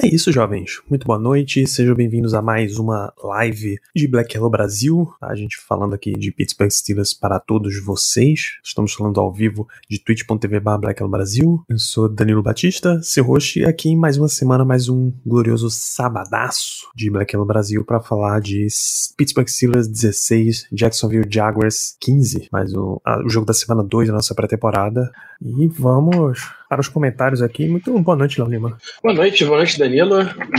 [0.00, 0.80] É isso, jovens.
[0.88, 1.66] Muito boa noite.
[1.66, 5.12] Sejam bem-vindos a mais uma live de Black Hello Brasil.
[5.20, 8.58] A gente falando aqui de Pittsburgh Steelers para todos vocês.
[8.62, 11.64] Estamos falando ao vivo de twitch.tv Black Hello Brasil.
[11.68, 15.68] Eu sou Danilo Batista, seu host, e aqui em mais uma semana, mais um glorioso
[15.68, 18.68] sabadaço de Black Hello Brasil para falar de
[19.16, 22.48] Pittsburgh Steelers 16, Jacksonville Jaguars 15.
[22.52, 25.10] Mais o, a- o jogo da semana 2 da nossa pré-temporada.
[25.42, 27.66] E vamos para os comentários aqui.
[27.68, 28.76] Muito boa noite, Léo Lima.
[29.02, 29.87] Boa noite, boa noite, Danilo.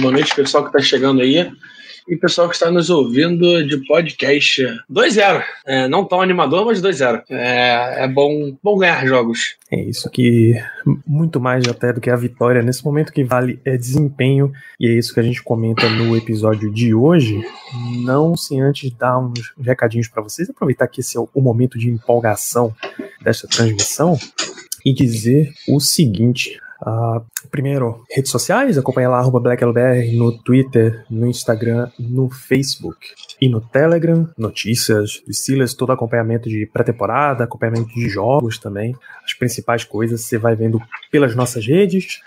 [0.01, 1.51] Boa noite, pessoal que está chegando aí.
[2.07, 5.43] E pessoal que está nos ouvindo de podcast 2-0.
[5.67, 7.21] É, não tão animador, mas 2-0.
[7.29, 9.55] É, é bom, bom ganhar jogos.
[9.71, 10.55] É isso que
[11.05, 14.91] muito mais até do que a vitória nesse momento que vale é desempenho e é
[14.93, 17.39] isso que a gente comenta no episódio de hoje.
[18.03, 21.87] Não sem antes dar uns recadinhos para vocês, aproveitar que esse é o momento de
[21.87, 22.73] empolgação
[23.21, 24.17] desta transmissão
[24.85, 26.59] e dizer o seguinte.
[26.81, 32.97] ah, primeiro, redes sociais, acompanha lá arroba BlackLBR no Twitter, no Instagram, no Facebook
[33.41, 39.33] e no Telegram, notícias do Steelers, todo acompanhamento de pré-temporada, acompanhamento de jogos também, as
[39.33, 42.21] principais coisas você vai vendo pelas nossas redes,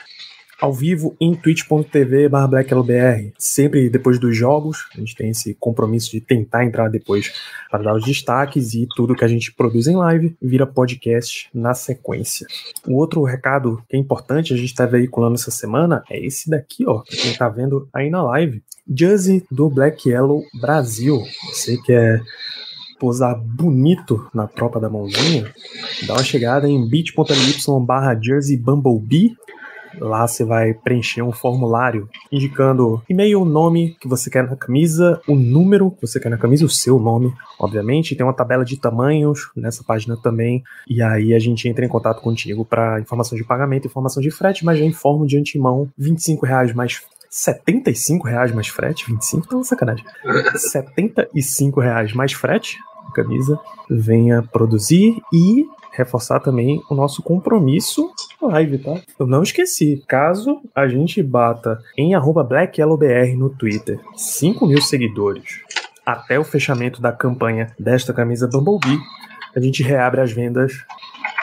[0.62, 6.20] ao vivo em twitch.tv blacklbr, sempre depois dos jogos, a gente tem esse compromisso de
[6.20, 7.32] tentar entrar depois
[7.68, 11.74] para dar os destaques e tudo que a gente produz em live vira podcast na
[11.74, 12.46] sequência.
[12.86, 16.86] O outro recado que é importante a gente está veiculando essa semana é esse daqui,
[16.86, 18.62] ó, pra quem tá vendo aí na live.
[18.88, 21.24] Jersey do Black Yellow Brasil.
[21.50, 22.20] Você que é
[23.00, 25.52] posar bonito na tropa da mãozinha,
[26.06, 29.34] dá uma chegada em bit.ly barra Jersey Bumblebee.
[29.98, 35.34] Lá você vai preencher um formulário indicando e-mail, nome que você quer na camisa, o
[35.34, 38.14] número que você quer na camisa, o seu nome, obviamente.
[38.14, 40.62] Tem uma tabela de tamanhos nessa página também.
[40.88, 44.64] E aí a gente entra em contato contigo para informação de pagamento, informação de frete,
[44.64, 49.64] mas já informo de antemão: 25 reais mais 75 reais mais frete, 25 tá uma
[49.64, 50.04] sacanagem.
[50.54, 52.76] 75 reais mais frete,
[53.14, 53.58] camisa,
[53.88, 58.10] venha produzir e reforçar também o nosso compromisso
[58.46, 59.00] live, tá?
[59.18, 65.62] Eu não esqueci, caso a gente bata em BlackYellowBR no Twitter 5 mil seguidores
[66.04, 68.98] até o fechamento da campanha desta camisa Bumblebee,
[69.54, 70.72] a gente reabre as vendas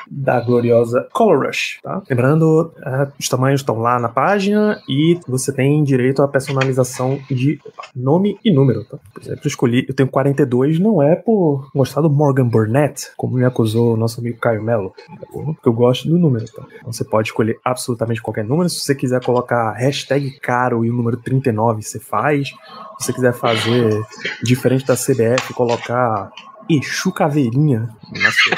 [0.09, 2.01] da gloriosa Color Rush, tá?
[2.09, 7.59] Lembrando, eh, os tamanhos estão lá na página e você tem direito à personalização de
[7.95, 8.97] nome e número, tá?
[9.13, 13.35] Por exemplo, eu escolhi, eu tenho 42, não é por gostar do Morgan Burnett, como
[13.35, 16.63] me acusou o nosso amigo Caio Mello, é porque eu gosto do número, tá?
[16.79, 20.93] Então você pode escolher absolutamente qualquer número, se você quiser colocar hashtag caro e o
[20.93, 22.49] número 39, você faz.
[22.97, 24.01] Se você quiser fazer
[24.43, 26.31] diferente da CBF, colocar
[26.69, 28.57] Exu Caveirinha na sua,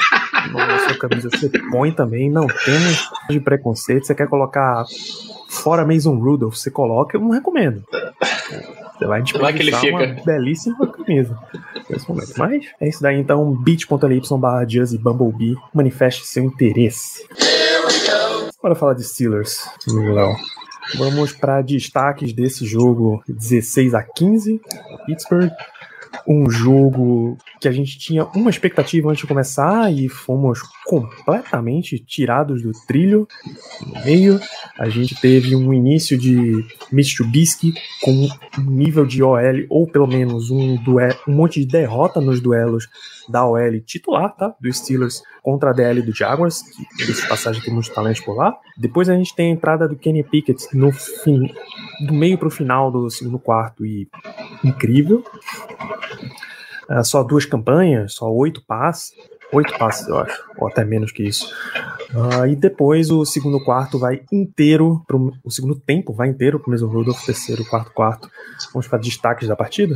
[0.52, 2.30] na sua camisa, você põe também.
[2.30, 4.06] Não temos de preconceito.
[4.06, 4.84] Você quer colocar
[5.48, 7.82] fora Mason Rudolph, você coloca, eu não recomendo.
[8.98, 11.38] Você vai desperdiçar uma belíssima camisa
[11.90, 12.32] nesse momento.
[12.36, 17.26] Mas é isso daí, então, bit.ly barra Jersey Bumblebee, manifeste seu interesse.
[18.62, 20.36] Bora falar de Steelers, Léo.
[20.96, 24.60] Vamos para destaques desse jogo 16 a 15,
[25.06, 25.50] Pittsburgh.
[26.26, 32.62] Um jogo que a gente tinha uma expectativa antes de começar e fomos completamente tirados
[32.62, 33.26] do trilho
[33.86, 34.40] no meio.
[34.78, 38.28] A gente teve um início de Mitch Trubisky com
[38.58, 40.76] um nível de OL, ou pelo menos um,
[41.28, 42.88] um monte de derrota nos duelos
[43.28, 44.54] da OL titular, tá?
[44.60, 48.56] Do Steelers contra a DL do Jaguars, que esse passagem tem muitos talentos por lá.
[48.76, 51.52] Depois a gente tem a entrada do Kenny Pickett no fim,
[52.06, 54.08] do meio pro final do segundo quarto e
[54.64, 55.24] incrível.
[56.88, 59.12] Ah, só duas campanhas, só oito passes.
[59.52, 61.52] Oito passes, eu acho, ou até menos que isso.
[62.14, 66.70] Ah, e depois o segundo quarto vai inteiro, pro, o segundo tempo vai inteiro pro
[66.70, 68.30] mesmo Rudolph, terceiro, quarto, quarto.
[68.72, 69.94] Vamos para destaques da partida?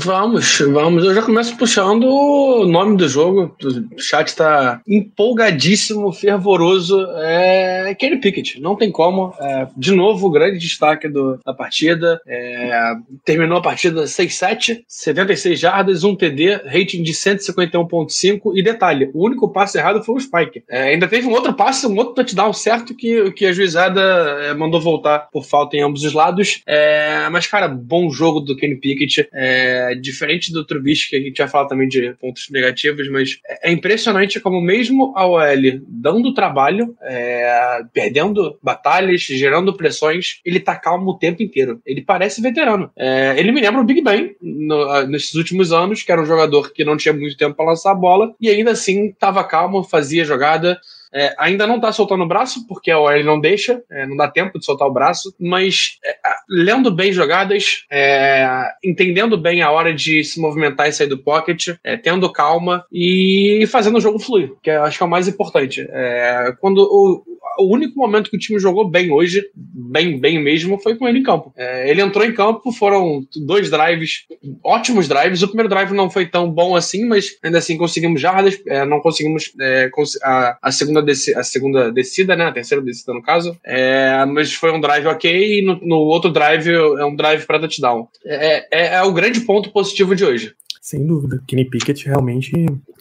[0.00, 1.04] Vamos, vamos.
[1.04, 3.56] Eu já começo puxando o nome do jogo.
[3.96, 7.06] O chat tá empolgadíssimo, fervoroso.
[7.16, 8.60] É Kenny Pickett.
[8.60, 9.34] Não tem como.
[9.40, 12.20] É, de novo, o grande destaque do, da partida.
[12.26, 12.94] É,
[13.24, 18.52] terminou a partida 6-7, 76 jardas, 1 TD, rating de 151.5.
[18.54, 20.62] E detalhe, o único passe errado foi o Spike.
[20.68, 24.00] É, ainda teve um outro passe, um outro touchdown certo que, que a juizada
[24.42, 26.62] é, mandou voltar por falta em ambos os lados.
[26.66, 29.28] É, mas, cara, bom jogo do Kenny Pickett.
[29.32, 33.38] É, é, diferente do Trubisky, que a gente já fala também de pontos negativos, mas
[33.62, 40.74] é impressionante como mesmo a OL dando trabalho, é, perdendo batalhas, gerando pressões, ele tá
[40.74, 41.80] calmo o tempo inteiro.
[41.84, 42.90] Ele parece veterano.
[42.96, 46.72] É, ele me lembra o Big Ben no, nesses últimos anos, que era um jogador
[46.72, 50.24] que não tinha muito tempo para lançar a bola, e ainda assim tava calmo, fazia
[50.24, 50.78] jogada,
[51.12, 54.28] é, ainda não tá soltando o braço, porque a OL não deixa, é, não dá
[54.28, 56.16] tempo de soltar o braço, mas é,
[56.48, 58.46] lendo bem jogadas, é,
[58.84, 63.64] entendendo bem a hora de se movimentar e sair do pocket, é, tendo calma e
[63.68, 65.86] fazendo o jogo fluir, que eu acho que é o mais importante.
[65.90, 67.22] É, quando o,
[67.58, 71.18] o único momento que o time jogou bem hoje, bem, bem mesmo, foi com ele
[71.18, 71.52] em campo.
[71.56, 74.24] É, ele entrou em campo, foram dois drives,
[74.64, 75.42] ótimos drives.
[75.42, 79.00] O primeiro drive não foi tão bom assim, mas ainda assim conseguimos jardas, é, não
[79.00, 79.90] conseguimos é,
[80.22, 82.44] a, a, segunda descida, a segunda descida, né?
[82.44, 83.56] A terceira descida no caso.
[83.64, 87.60] É, mas foi um drive ok, e no, no outro drive é um drive para
[87.60, 88.08] touchdown.
[88.24, 90.54] É, é, é o grande ponto positivo de hoje.
[90.80, 91.42] Sem dúvida.
[91.46, 92.52] Kenny Pickett realmente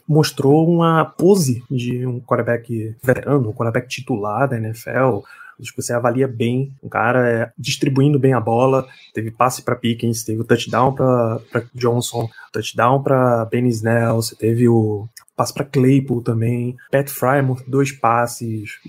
[0.07, 5.21] mostrou uma pose de um quarterback veterano, um quarterback titular da NFL.
[5.59, 8.87] Acho que você avalia bem o cara é, distribuindo bem a bola.
[9.13, 11.41] Teve passe para Pickens, teve o touchdown para
[11.73, 15.07] Johnson, touchdown para Benny Snell, você teve o
[15.37, 18.79] passe para Claypool também, Pat Frymouth, dois passes,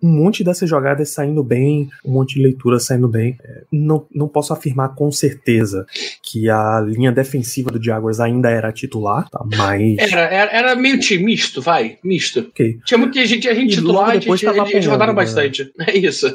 [0.00, 3.36] um monte dessas jogadas saindo bem, um monte de leitura saindo bem.
[3.42, 5.84] É, não, não posso afirmar com certeza
[6.22, 9.44] que a linha defensiva do Jaguars ainda era titular, tá?
[9.56, 9.98] mas...
[9.98, 12.40] Era, era, era meio time misto, vai, misto.
[12.40, 12.78] Okay.
[12.84, 15.16] Tinha muita gente, a gente titular, e depois gente, eles rodaram né?
[15.16, 15.72] bastante.
[15.88, 16.26] É isso.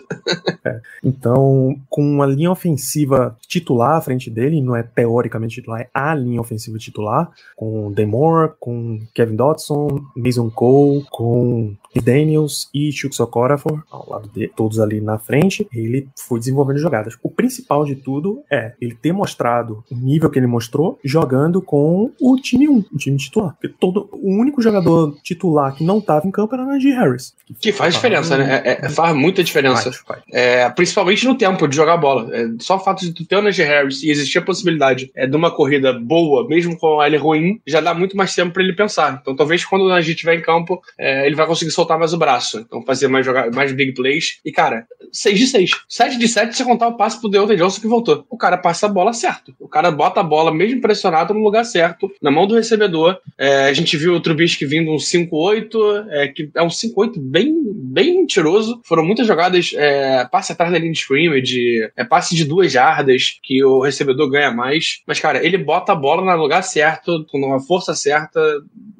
[0.65, 0.79] É.
[1.03, 6.13] Então, com uma linha ofensiva titular à frente dele, não é teoricamente titular, é a
[6.15, 13.15] linha ofensiva titular, com Demore, com Kevin Dawson, Watson, Mason Cole, com Daniels e Chuck
[13.15, 17.17] Socorafor, ao lado de todos ali na frente, ele foi desenvolvendo jogadas.
[17.21, 22.11] O principal de tudo é ele ter mostrado o nível que ele mostrou jogando com
[22.19, 23.53] o time 1, o time titular.
[23.53, 27.35] Porque todo, o único jogador titular que não estava em campo era o Najee Harris.
[27.45, 28.61] Que, que faz diferença, né?
[28.63, 29.83] É, é, faz muita diferença.
[29.83, 30.23] Faz, faz.
[30.31, 32.35] É, principalmente no tempo de jogar bola.
[32.35, 35.27] É, só o fato de tu ter o Najee Harris e existir a possibilidade é,
[35.27, 38.63] de uma corrida boa, mesmo com a L ruim, já dá muito mais tempo para
[38.63, 39.19] ele pensar.
[39.21, 42.17] Então talvez quando o Najee estiver em campo, é, ele vai conseguir soltar mais o
[42.17, 42.59] braço.
[42.59, 44.39] Então fazer mais, jogar, mais big plays.
[44.45, 45.71] E, cara, 6 de 6.
[45.89, 48.25] 7 de 7 se contar o passe pro Deontay Johnson que voltou.
[48.29, 49.53] O cara passa a bola certo.
[49.59, 53.17] O cara bota a bola, mesmo pressionado, no lugar certo, na mão do recebedor.
[53.37, 57.53] É, a gente viu o Trubisky vindo um 5-8, é, que é um 5-8 bem,
[57.75, 58.79] bem mentiroso.
[58.85, 63.39] Foram muitas jogadas, é, passe atrás da linha de scrimmage, é, passe de duas jardas,
[63.43, 65.01] que o recebedor ganha mais.
[65.05, 68.39] Mas, cara, ele bota a bola no lugar certo, com a força certa.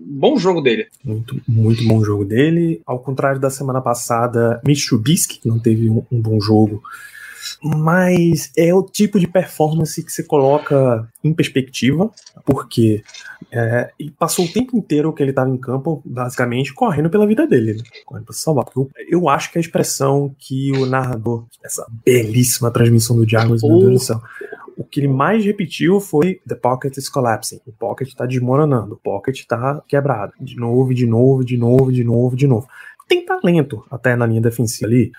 [0.05, 0.88] Bom jogo dele.
[1.03, 2.81] Muito, muito bom jogo dele.
[2.85, 6.81] Ao contrário da semana passada, Michubisky não teve um, um bom jogo
[7.61, 12.11] mas é o tipo de performance que você coloca em perspectiva,
[12.45, 13.03] porque
[13.51, 17.47] é, ele passou o tempo inteiro que ele estava em campo, basicamente, correndo pela vida
[17.47, 17.83] dele, né?
[18.06, 18.65] correndo para se salvar.
[18.65, 23.63] Porque eu, eu, acho que a expressão que o narrador, essa belíssima transmissão do Jaguars,
[23.63, 24.21] meu Deus do céu,
[24.77, 27.59] o que ele mais repetiu foi The Pocket is collapsing.
[27.65, 30.33] O Pocket está desmoronando, o Pocket está quebrado.
[30.39, 32.67] De novo, de novo, de novo, de novo, de novo
[33.07, 35.11] tem talento até na linha defensiva ali.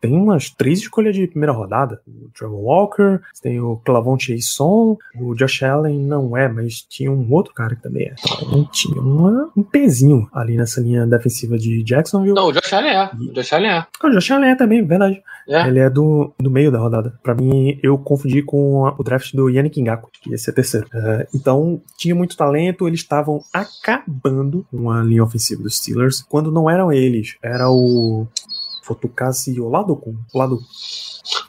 [0.00, 2.00] Tem umas três escolhas de primeira rodada.
[2.06, 7.30] O Trevor Walker, tem o Clavon Chason, o Josh Allen não é, mas tinha um
[7.30, 8.14] outro cara que também é.
[8.42, 12.34] Então tinha uma, um pezinho ali nessa linha defensiva de Jacksonville.
[12.34, 13.10] Não, o Josh Allen é.
[13.14, 13.74] O Josh Allen é.
[13.74, 15.22] Ah, o Josh Allen é também, verdade.
[15.48, 15.66] É.
[15.66, 17.18] Ele é do, do meio da rodada.
[17.22, 20.86] Pra mim, eu confundi com o draft do Yannick Ngaku, que ia ser terceiro.
[20.94, 26.22] Uh, então, tinha muito talento, eles estavam acabando com a linha ofensiva dos Steelers.
[26.28, 28.26] Quando não eram eles, era o
[28.82, 30.14] Fotucasi Oladoku?
[30.34, 30.58] Olado.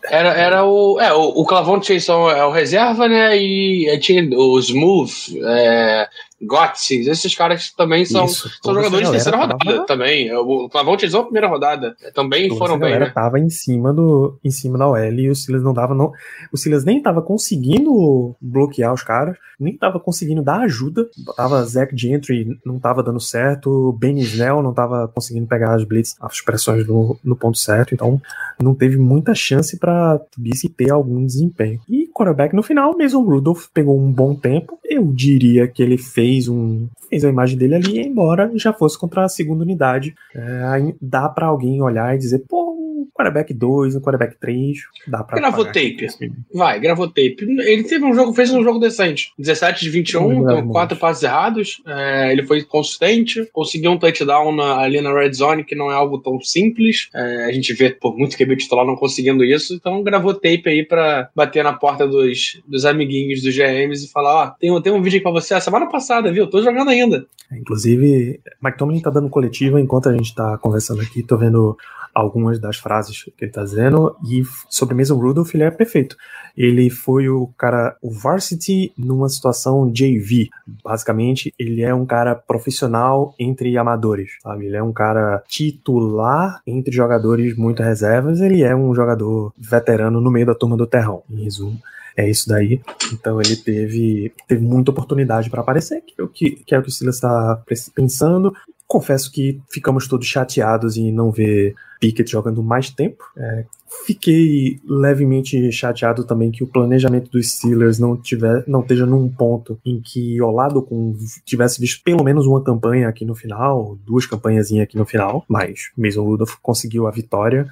[0.05, 0.99] Era, era o.
[0.99, 3.35] É, o, o Clavon Chason é o reserva, né?
[3.35, 6.07] E tinha o Smooth, é,
[6.45, 9.85] Gotsis, esses caras também são, Isso, são jogadores de terceira rodada tava...
[9.85, 10.33] também.
[10.35, 11.95] O Clavão utilizou a primeira rodada.
[12.13, 12.93] Também toda foram bem.
[12.93, 13.11] A né?
[13.13, 15.93] tava em cima, do, em cima da OL e o Silas não dava.
[15.93, 16.11] Não,
[16.51, 21.07] o Silas nem tava conseguindo bloquear os caras, nem tava conseguindo dar ajuda.
[21.35, 23.93] Tava Zach Gentry, não tava dando certo.
[23.99, 27.93] Ben Snell não tava conseguindo pegar as blitz, as pressões no, no ponto certo.
[27.93, 28.21] Então
[28.61, 31.79] não teve muita chance para Trubisky ter algum desempenho.
[31.89, 36.32] E quarterback no final, Mason Rudolph pegou um bom tempo eu diria que ele fez
[36.47, 40.15] um fez a imagem dele ali, embora já fosse contra a segunda unidade.
[40.35, 42.73] É, dá para alguém olhar e dizer, pô,
[43.03, 45.37] um quarterback 2, um quarterback 3, dá pra.
[45.37, 46.07] Gravou tape.
[46.53, 47.37] Vai, gravou tape.
[47.41, 49.31] Ele teve um jogo, fez um jogo decente.
[49.37, 51.81] 17 de 21, então quatro passes errados.
[51.85, 55.93] É, ele foi consistente, conseguiu um touchdown na, ali na red zone, que não é
[55.93, 57.09] algo tão simples.
[57.13, 60.85] É, a gente vê por muito que titular não conseguindo isso, então gravou tape aí
[60.85, 65.01] pra bater na porta dos, dos amiguinhos dos GMs e falar: ó, tem, tem um
[65.01, 66.49] vídeo aí pra você a semana passada, viu?
[66.49, 67.25] Tô jogando ainda.
[67.51, 68.39] É, inclusive,
[68.77, 71.77] Tomlin tá dando coletiva enquanto a gente tá conversando aqui, tô vendo
[72.13, 76.15] algumas das frases que ele tá dizendo, e sobre Mason Rudolph, ele é perfeito.
[76.55, 80.49] Ele foi o cara, o varsity numa situação JV.
[80.83, 84.67] Basicamente, ele é um cara profissional entre amadores, sabe?
[84.67, 90.29] Ele é um cara titular entre jogadores muito reservas, ele é um jogador veterano no
[90.29, 91.79] meio da turma do terrão, em resumo
[92.15, 92.81] é isso daí.
[93.11, 96.83] Então ele teve, teve muita oportunidade para aparecer, que é o que, que, é o
[96.83, 97.61] que o Silas está
[97.93, 98.53] pensando.
[98.87, 103.23] Confesso que ficamos todos chateados em não ver Pickett jogando mais tempo.
[103.37, 103.65] É,
[104.05, 109.79] fiquei levemente chateado também que o planejamento dos Steelers não tiver, não esteja num ponto
[109.85, 110.37] em que
[110.85, 111.15] com
[111.45, 115.91] tivesse visto pelo menos uma campanha aqui no final, duas campanhas aqui no final, mas
[115.97, 117.71] Mason Rudolph conseguiu a vitória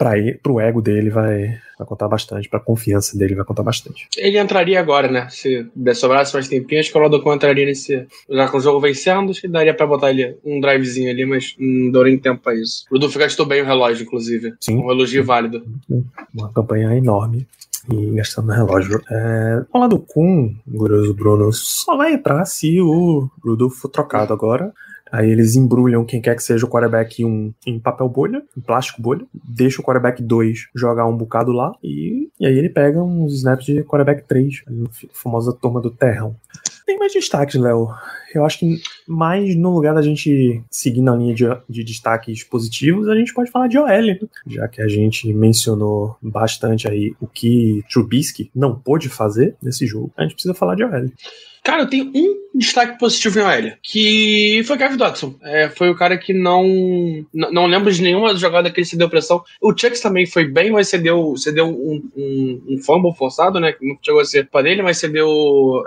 [0.00, 4.08] para o ego dele vai, vai contar bastante, para a confiança dele vai contar bastante.
[4.16, 5.28] Ele entraria agora, né?
[5.28, 8.06] Se sobrasse mais tempinho, acho que o Rodocon entraria nesse.
[8.30, 11.54] Já com o jogo vencendo, acho que daria para botar ele um drivezinho ali, mas
[11.58, 12.86] não deu nem tempo para isso.
[12.90, 14.54] O Rudolf gastou bem o relógio, inclusive.
[14.58, 14.78] Sim.
[14.78, 15.62] Um elogio válido.
[16.34, 17.46] Uma campanha enorme
[17.92, 19.02] e gastando relógio.
[19.10, 24.72] É, ao lado o glorioso Bruno só vai entrar se o Rudolf for trocado agora.
[25.10, 29.02] Aí eles embrulham quem quer que seja o quarterback 1 em papel bolha, em plástico
[29.02, 33.34] bolha, deixa o quarterback 2 jogar um bocado lá e, e aí ele pega uns
[33.34, 34.70] snaps de quarterback 3, a
[35.12, 36.36] famosa turma do terrão.
[36.86, 37.88] Tem mais destaques, Léo.
[38.34, 43.08] Eu acho que mais no lugar da gente seguir na linha de, de destaques positivos,
[43.08, 44.18] a gente pode falar de OL, né?
[44.46, 50.12] já que a gente mencionou bastante aí o que Trubisky não pôde fazer nesse jogo,
[50.16, 51.10] a gente precisa falar de OL.
[51.70, 55.36] Cara, eu tenho um destaque positivo em OL, que foi Kevin Dodson.
[55.40, 56.64] É, foi o cara que não,
[57.32, 59.40] não lembro de nenhuma jogada que ele cedeu pressão.
[59.62, 63.72] O Chucks também foi bem, mas cedeu, cedeu um, um, um fumble forçado, né?
[63.72, 65.28] Que não chegou a ser para ele, mas cedeu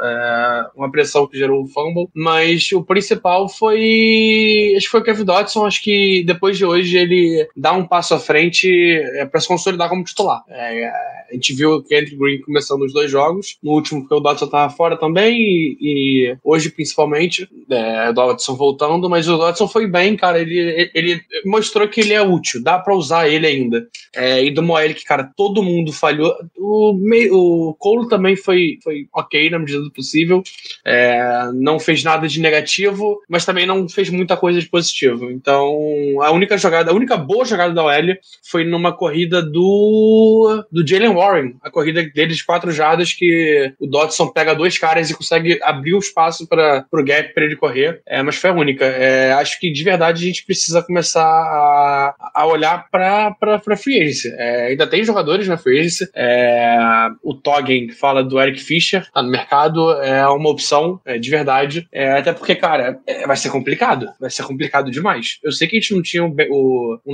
[0.01, 2.07] é, uma pressão que gerou um fumble.
[2.13, 4.73] Mas o principal foi.
[4.77, 5.65] Acho que foi o Kevin Dodson.
[5.65, 8.69] Acho que depois de hoje ele dá um passo à frente
[9.15, 10.41] é, para se consolidar como titular.
[10.47, 10.87] É,
[11.29, 13.57] a gente viu o Kendrick Green começando os dois jogos.
[13.61, 15.72] No último, porque o Dodson tava fora também.
[15.79, 19.09] E hoje, principalmente, é, Dodson voltando.
[19.09, 20.39] Mas o Dodson foi bem, cara.
[20.39, 22.61] Ele, ele mostrou que ele é útil.
[22.63, 23.87] Dá para usar ele ainda.
[24.15, 24.63] É, e do
[24.95, 26.33] que, cara, todo mundo falhou.
[26.57, 26.95] O,
[27.31, 30.43] o Cole também foi, foi ok na medida do possível.
[30.85, 35.31] É, não fez nada de negativo, mas também não fez muita coisa de positivo.
[35.31, 35.77] Então,
[36.21, 41.13] a única jogada, a única boa jogada da OL foi numa corrida do, do Jalen
[41.13, 45.52] Warren, a corrida dele de quatro jadas que o Dodson pega dois caras e consegue
[45.61, 48.01] abrir o espaço para o gap para ele correr.
[48.05, 48.85] É, mas foi a única.
[48.85, 53.35] É, acho que de verdade a gente precisa começar a, a olhar para
[53.77, 54.33] free agency.
[54.37, 56.09] É, ainda tem jogadores na free agency.
[56.15, 56.77] É,
[57.21, 61.87] o Toggen fala do Eric Fischer, tá no mercado, é uma opção é, de verdade.
[61.91, 64.07] É, até porque, cara, vai ser complicado.
[64.19, 65.39] Vai ser complicado demais.
[65.43, 67.13] Eu sei que a gente não tinha o, o, o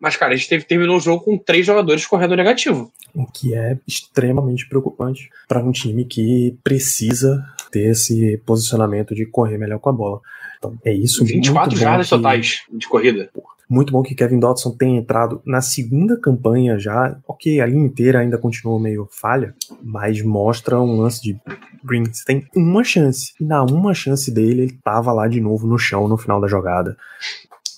[0.00, 2.92] mas, cara, a gente teve, terminou o jogo com três jogadores correndo negativo.
[3.14, 7.42] O que é extremamente preocupante para um time que precisa
[7.76, 10.20] ter esse posicionamento de correr melhor com a bola.
[10.56, 11.24] Então, é isso.
[11.24, 12.16] 24 jardas que...
[12.16, 13.28] totais de corrida.
[13.68, 17.18] Muito bom que Kevin Dodson tenha entrado na segunda campanha já.
[17.26, 21.36] Ok, a linha inteira ainda continuou meio falha, mas mostra um lance de
[21.84, 22.04] Green.
[22.04, 23.32] Você tem uma chance.
[23.40, 26.48] E na uma chance dele, ele tava lá de novo no chão no final da
[26.48, 26.96] jogada.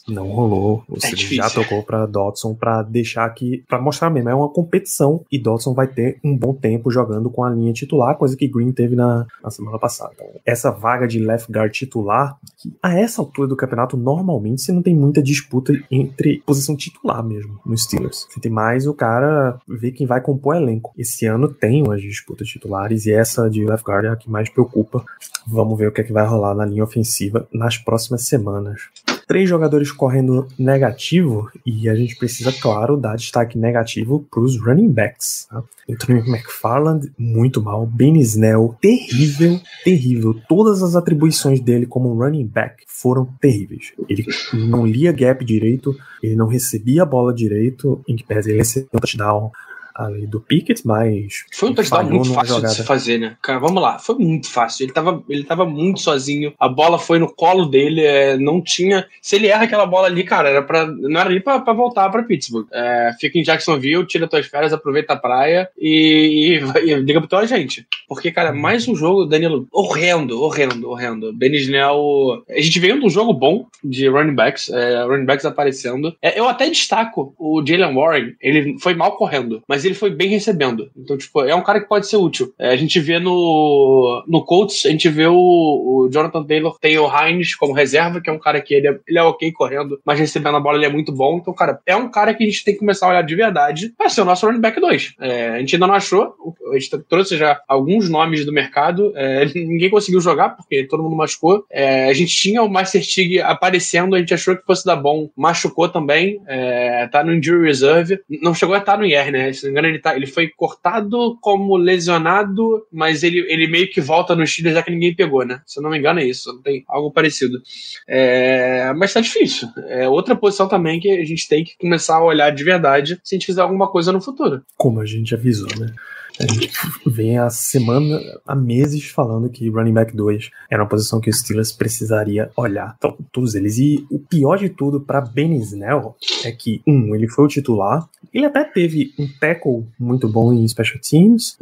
[0.08, 0.82] Não rolou.
[0.88, 5.24] Você é já tocou para Dodson para deixar que para mostrar mesmo é uma competição
[5.30, 8.72] e Dodson vai ter um bom tempo jogando com a linha titular, coisa que Green
[8.72, 10.12] teve na, na semana passada.
[10.14, 14.72] Então, essa vaga de left guard titular, que a essa altura do campeonato normalmente você
[14.72, 18.26] não tem muita disputa entre posição titular mesmo no Steelers.
[18.28, 20.92] Você tem mais o cara ver quem vai compor o elenco.
[20.96, 24.48] Esse ano tem umas disputas titulares e essa de left guard é a que mais
[24.48, 25.04] preocupa.
[25.46, 28.88] Vamos ver o que é que vai rolar na linha ofensiva nas próximas semanas
[29.28, 34.90] três jogadores correndo negativo e a gente precisa, claro, dar destaque negativo para os running
[34.90, 35.46] backs.
[35.50, 35.62] Tá?
[35.88, 37.86] Anthony McFarland, muito mal.
[37.86, 40.34] Ben Snell, terrível, terrível.
[40.48, 43.92] Todas as atribuições dele como running back foram terríveis.
[44.08, 48.58] Ele não lia gap direito, ele não recebia a bola direito, em que pese ele
[48.58, 49.52] recebeu um touchdown
[49.98, 51.44] ali do Pickett, mas.
[51.52, 53.36] Foi um touchdown muito fácil de se fazer, né?
[53.42, 54.84] Cara, vamos lá, foi muito fácil.
[54.84, 59.06] Ele tava, ele tava muito sozinho, a bola foi no colo dele, é, não tinha.
[59.20, 62.08] Se ele erra aquela bola ali, cara, era pra, não era nem pra, pra voltar
[62.10, 62.66] pra Pittsburgh.
[62.72, 67.28] É, fica em Jacksonville, tira tuas férias, aproveita a praia e, e, e liga pro
[67.28, 67.86] teu agente.
[68.08, 71.32] Porque, cara, mais um jogo, Danilo, horrendo, horrendo, horrendo.
[71.32, 72.44] Benisnel.
[72.48, 76.16] A gente veio de um jogo bom de running backs, é, running backs aparecendo.
[76.22, 80.28] É, eu até destaco o Jalen Warren, ele foi mal correndo, mas ele foi bem
[80.28, 80.90] recebendo.
[80.96, 82.52] Então, tipo, é um cara que pode ser útil.
[82.58, 86.98] É, a gente vê no, no Colts, a gente vê o, o Jonathan Taylor, tem
[86.98, 90.00] o Hines como reserva, que é um cara que ele é, ele é ok correndo,
[90.04, 91.38] mas recebendo a bola ele é muito bom.
[91.38, 93.92] Então, cara, é um cara que a gente tem que começar a olhar de verdade
[93.96, 95.14] para ser o nosso running back 2.
[95.20, 96.34] É, a gente ainda não achou,
[96.72, 101.16] a gente trouxe já alguns nomes do mercado, é, ninguém conseguiu jogar porque todo mundo
[101.16, 101.64] machucou.
[101.70, 105.30] É, a gente tinha o Master Tig aparecendo, a gente achou que fosse dar bom,
[105.36, 109.50] machucou também, é, tá no injury reserve, não chegou a estar no IR, né?
[109.78, 114.46] Engano, ele, tá, ele foi cortado como lesionado, mas ele, ele meio que volta no
[114.46, 115.60] Steelers já que ninguém pegou, né?
[115.66, 117.60] Se eu não me engano, é isso, não tem algo parecido.
[118.06, 119.68] É, mas tá difícil.
[119.88, 123.34] É outra posição também que a gente tem que começar a olhar de verdade se
[123.34, 124.62] a gente fizer alguma coisa no futuro.
[124.76, 125.92] Como a gente avisou, né?
[126.40, 126.70] A gente
[127.06, 131.32] vem há semana, há meses falando que running back 2 era uma posição que o
[131.32, 132.94] Steelers precisaria olhar.
[132.98, 133.78] Então, todos eles.
[133.78, 136.14] E o pior de tudo para Ben Snell
[136.44, 138.08] é que, um, ele foi o titular.
[138.32, 141.56] Ele até teve um tackle muito bom em special teams.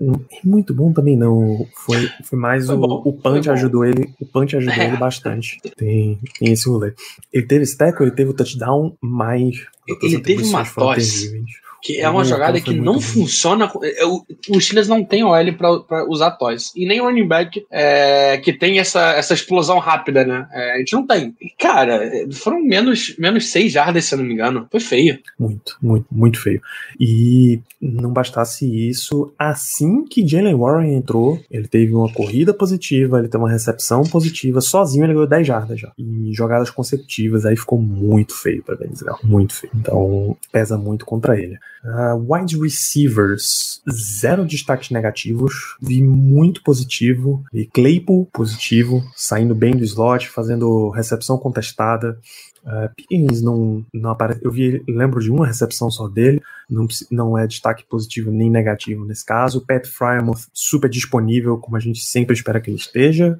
[0.44, 1.66] Muito bom também não.
[1.74, 4.12] Foi, foi mais foi o, o punch ajudou ele.
[4.20, 4.88] O punch ajudou é.
[4.88, 5.58] ele bastante.
[5.76, 6.92] Tem, tem esse rolê.
[7.32, 9.64] Ele teve esse tackle, ele teve o touchdown, mas.
[10.02, 11.44] Ele teve uma tosse
[11.86, 13.70] que é uma jogada que não funciona.
[13.80, 15.52] É, os Steelers não tem OL
[15.86, 16.72] para usar toys.
[16.74, 20.48] E nem running back é, que tem essa, essa explosão rápida, né?
[20.50, 21.32] É, a gente não tem.
[21.40, 24.66] E, cara, foram menos, menos seis jardas, se eu não me engano.
[24.68, 25.16] Foi feio.
[25.38, 26.60] Muito, muito, muito feio.
[26.98, 33.28] E não bastasse isso, assim que Jalen Warren entrou, ele teve uma corrida positiva, ele
[33.28, 35.92] teve uma recepção positiva, sozinho ele ganhou 10 jardas já.
[35.96, 39.72] E jogadas consecutivas, aí ficou muito feio para Dennis muito feio.
[39.76, 41.58] Então pesa muito contra ele.
[41.86, 47.44] Uh, wide receivers, zero destaques negativos, vi muito positivo.
[47.54, 52.18] E Claypool, positivo, saindo bem do slot, fazendo recepção contestada.
[52.64, 54.40] Uh, Pickens não, não aparece.
[54.42, 59.04] Eu vi, lembro de uma recepção só dele, não, não é destaque positivo nem negativo
[59.04, 59.64] nesse caso.
[59.64, 63.38] Pat Frymouth, super disponível, como a gente sempre espera que ele esteja.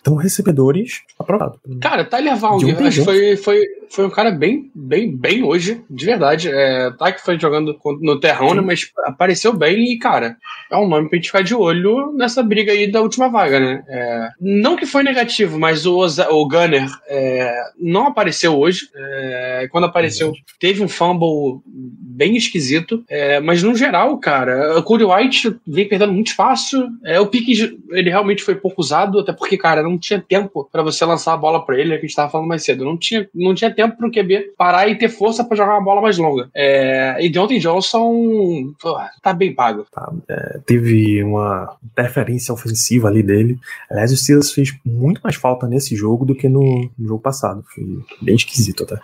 [0.00, 1.60] Então, recebedores, aprovado.
[1.80, 2.60] Cara, Tyler Vaughn,
[3.04, 6.48] foi, foi, foi um cara bem, bem, bem hoje, de verdade.
[6.50, 10.36] É, tá que foi jogando no terrão, né, mas apareceu bem e, cara,
[10.70, 13.82] é um nome pra gente ficar de olho nessa briga aí da última vaga, né?
[13.88, 18.88] É, não que foi negativo, mas o, o Gunner é, não apareceu hoje.
[18.94, 23.04] É, quando apareceu, teve um fumble bem esquisito.
[23.08, 26.88] É, mas no geral, cara, o Cody White vem perdendo muito espaço.
[27.04, 30.82] É, o pique ele realmente foi pouco usado, até porque, cara, não tinha tempo para
[30.82, 32.84] você lançar a bola para ele, é que a gente tava falando mais cedo.
[32.84, 36.02] Não tinha, não tinha tempo pro QB parar e ter força para jogar uma bola
[36.02, 36.50] mais longa.
[36.54, 39.86] É, e Deontay Johnson pô, tá bem pago.
[39.90, 43.58] Tá, é, teve uma interferência ofensiva ali dele.
[43.90, 47.64] Aliás, o Steelers fez muito mais falta nesse jogo do que no, no jogo passado.
[47.74, 47.82] Foi
[48.20, 48.96] bem esquisito até.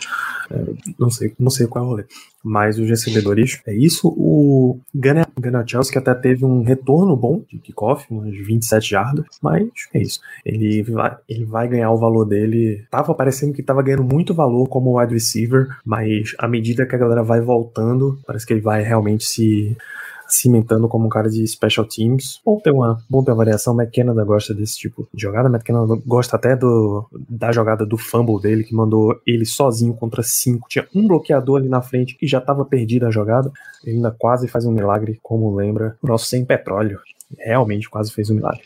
[0.51, 0.65] É,
[0.99, 2.05] não sei, não sei qual é o rolê.
[2.43, 4.09] Mas os recebedores é isso.
[4.09, 4.79] O
[5.39, 10.21] Ganachowski até teve um retorno bom de kickoff, uns 27 jardas, mas é isso.
[10.51, 12.85] Ele vai, ele vai ganhar o valor dele.
[12.91, 16.99] Tava parecendo que tava ganhando muito valor como wide receiver, mas à medida que a
[16.99, 19.77] galera vai voltando, parece que ele vai realmente se
[20.31, 22.41] cimentando como um cara de special teams.
[22.45, 23.75] Bom ter uma, bom ter uma variação.
[23.75, 25.49] McKenna gosta desse tipo de jogada.
[25.49, 30.69] McKenna gosta até do, da jogada do fumble dele, que mandou ele sozinho contra cinco.
[30.69, 33.51] Tinha um bloqueador ali na frente e já estava perdida a jogada.
[33.85, 37.01] Ele ainda quase faz um milagre, como lembra o nosso sem petróleo.
[37.39, 38.63] Realmente quase fez um milagre.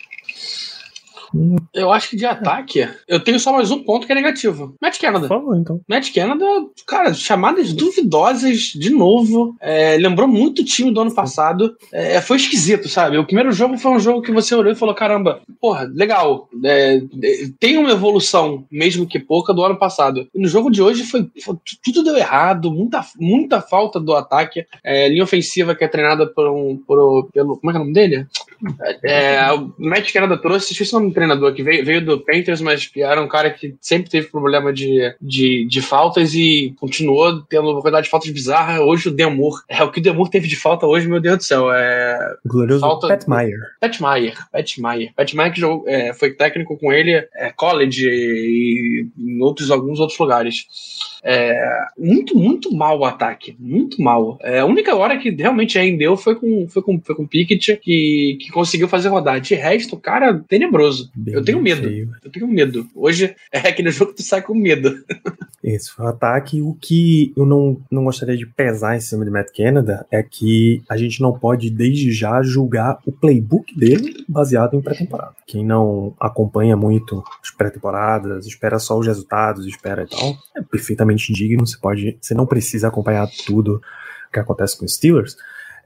[1.73, 4.75] Eu acho que de ataque, eu tenho só mais um ponto que é negativo.
[4.81, 5.29] Matt Canada.
[5.29, 5.81] Por favor, então.
[5.89, 6.45] Matt Canada,
[6.87, 9.57] cara, chamadas duvidosas de novo.
[9.61, 11.77] É, lembrou muito o time do ano passado.
[11.93, 13.19] É, foi esquisito, sabe?
[13.19, 16.49] O primeiro jogo foi um jogo que você olhou e falou: caramba, porra, legal.
[16.65, 17.03] É,
[17.59, 20.29] tem uma evolução, mesmo que pouca, do ano passado.
[20.35, 24.67] E no jogo de hoje foi, foi tudo deu errado, muita, muita falta do ataque.
[24.83, 26.77] É, linha ofensiva que é treinada por um.
[26.77, 27.59] Por, pelo.
[27.59, 28.27] Como é que é o nome dele?
[29.03, 32.91] É, o Matt Canada trouxe, esqueci o nome treinador que veio, veio do Panthers, mas
[32.97, 37.81] era um cara que sempre teve problema de, de, de faltas e continuou tendo uma
[37.81, 38.81] quantidade de faltas bizarra.
[38.83, 41.45] Hoje o Demur, é o que o Demur teve de falta hoje, meu Deus do
[41.45, 41.73] céu.
[41.73, 43.59] É, Glorioso Falta- Pat Meyer.
[43.81, 45.13] Pat Meyer, Pat Meyer.
[45.15, 50.01] Pat Meyer que jogou, é, foi técnico com ele, é, college e em outros, alguns
[50.01, 50.67] outros lugares.
[51.27, 51.59] É,
[51.99, 53.57] muito, muito mal o ataque.
[53.59, 54.39] Muito mal.
[54.43, 57.79] É, a única hora que realmente rendeu foi com, foi com, foi com o Pickett,
[57.79, 59.41] que, que conseguiu fazer rodar.
[59.41, 61.04] De resto, cara, tenebroso.
[61.15, 61.83] Bem Eu tenho medo.
[61.83, 62.11] feio.
[62.23, 62.89] Eu tenho medo.
[62.95, 65.05] Hoje é aquele jogo que tu sai com medo.
[65.63, 66.61] Esse foi o ataque.
[66.61, 70.83] O que eu não, não gostaria de pesar em cima de Matt Canada é que
[70.89, 75.35] a gente não pode, desde já, julgar o playbook dele baseado em pré-temporada.
[75.47, 81.33] Quem não acompanha muito as pré-temporadas, espera só os resultados, espera e tal, é perfeitamente
[81.33, 81.67] digno.
[81.67, 83.81] Você pode, você não precisa acompanhar tudo
[84.33, 85.37] que acontece com os Steelers.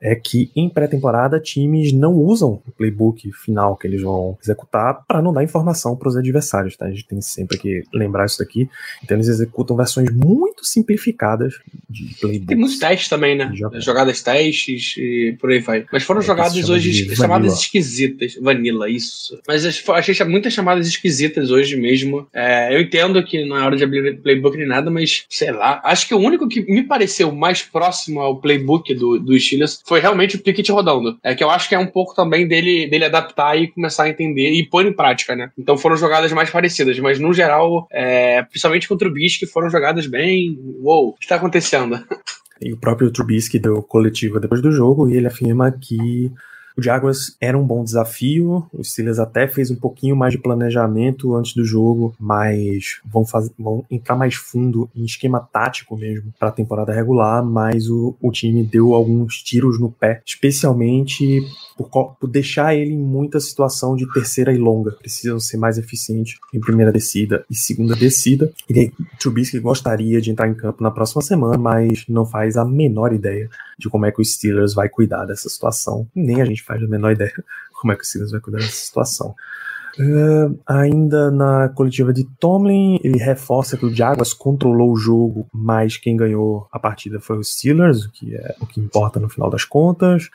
[0.01, 5.21] É que em pré-temporada times não usam o playbook final que eles vão executar para
[5.23, 6.87] não dar informação para os adversários, tá?
[6.87, 8.69] A gente tem sempre que lembrar isso daqui.
[9.03, 11.55] Então eles executam versões muito simplificadas
[11.89, 12.47] de playbook.
[12.47, 13.51] Tem muitos testes também, né?
[13.55, 15.85] Já- Jogadas testes e por aí vai.
[15.93, 18.35] Mas foram É, jogadas hoje chamadas esquisitas.
[18.41, 19.39] Vanilla, isso.
[19.47, 22.27] Mas achei muitas chamadas esquisitas hoje mesmo.
[22.33, 25.81] É, eu entendo que não é hora de abrir playbook nem nada, mas sei lá.
[25.85, 30.01] Acho que o único que me pareceu mais próximo ao playbook do, do Steelers foi
[30.01, 31.19] realmente o Pickett rodando.
[31.23, 34.09] É que eu acho que é um pouco também dele, dele adaptar e começar a
[34.11, 35.51] entender e pôr em prática, né?
[35.59, 40.07] Então foram jogadas mais parecidas, mas no geral, é, principalmente contra o Bisque, foram jogadas
[40.07, 40.59] bem.
[40.83, 41.99] Uou, o que tá acontecendo?
[42.61, 46.31] E o próprio Trubisky deu coletiva depois do jogo e ele afirma que
[46.79, 48.65] o Jaguars era um bom desafio.
[48.73, 53.51] O Steelers até fez um pouquinho mais de planejamento antes do jogo, mas vão, faz,
[53.59, 57.45] vão entrar mais fundo em esquema tático mesmo para a temporada regular.
[57.45, 61.41] Mas o, o time deu alguns tiros no pé, especialmente
[61.77, 64.93] por, por deixar ele em muita situação de terceira e longa.
[64.93, 68.53] Precisam ser mais eficientes em primeira descida e segunda descida.
[68.71, 73.13] E Trubisky gostaria de entrar em campo na próxima semana, mas não faz a menor
[73.13, 76.07] ideia de como é que o Steelers vai cuidar dessa situação.
[76.15, 77.33] Nem a gente faz a menor ideia
[77.81, 79.35] como é que o Steelers vai cuidar dessa situação.
[79.99, 85.97] Uh, ainda na coletiva de Tomlin, ele reforça que o Jaguars controlou o jogo, mas
[85.97, 89.51] quem ganhou a partida foi o Steelers, o que é o que importa no final
[89.51, 90.31] das contas.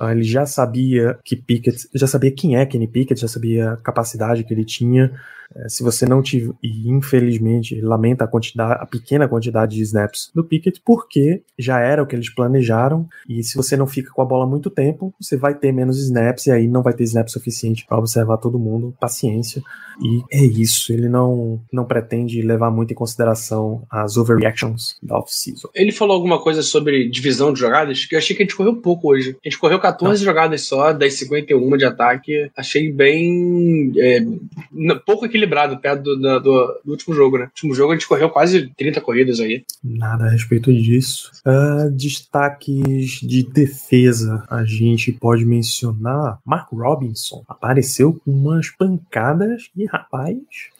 [0.00, 3.76] Uh, ele já sabia que Pickett, já sabia quem é Kenny Pickett, já sabia a
[3.76, 5.12] capacidade que ele tinha.
[5.54, 10.30] É, se você não tiver, e infelizmente lamenta a quantidade, a pequena quantidade de snaps
[10.34, 14.20] do Pickett, porque já era o que eles planejaram, e se você não fica com
[14.20, 17.28] a bola muito tempo, você vai ter menos snaps, e aí não vai ter snap
[17.28, 19.62] suficiente para observar todo mundo, paciência,
[20.02, 25.68] e é isso, ele não, não pretende levar muito em consideração as overreactions da off-season.
[25.74, 28.76] Ele falou alguma coisa sobre divisão de jogadas, que eu achei que a gente correu
[28.76, 29.36] pouco hoje.
[29.44, 32.50] A gente correu 14 jogadas só, das 51 de ataque.
[32.56, 33.92] Achei bem.
[33.98, 34.20] é,
[35.06, 36.40] pouco equilibrado perto do, do-
[36.84, 37.44] do último jogo, né?
[37.44, 39.64] No último jogo a gente correu quase 30 corridas aí.
[39.82, 41.30] Nada a respeito disso.
[41.44, 44.44] Ah, destaques de defesa.
[44.50, 47.42] A gente pode mencionar Mark Robinson.
[47.48, 50.36] Apareceu com umas pancadas e, rapaz,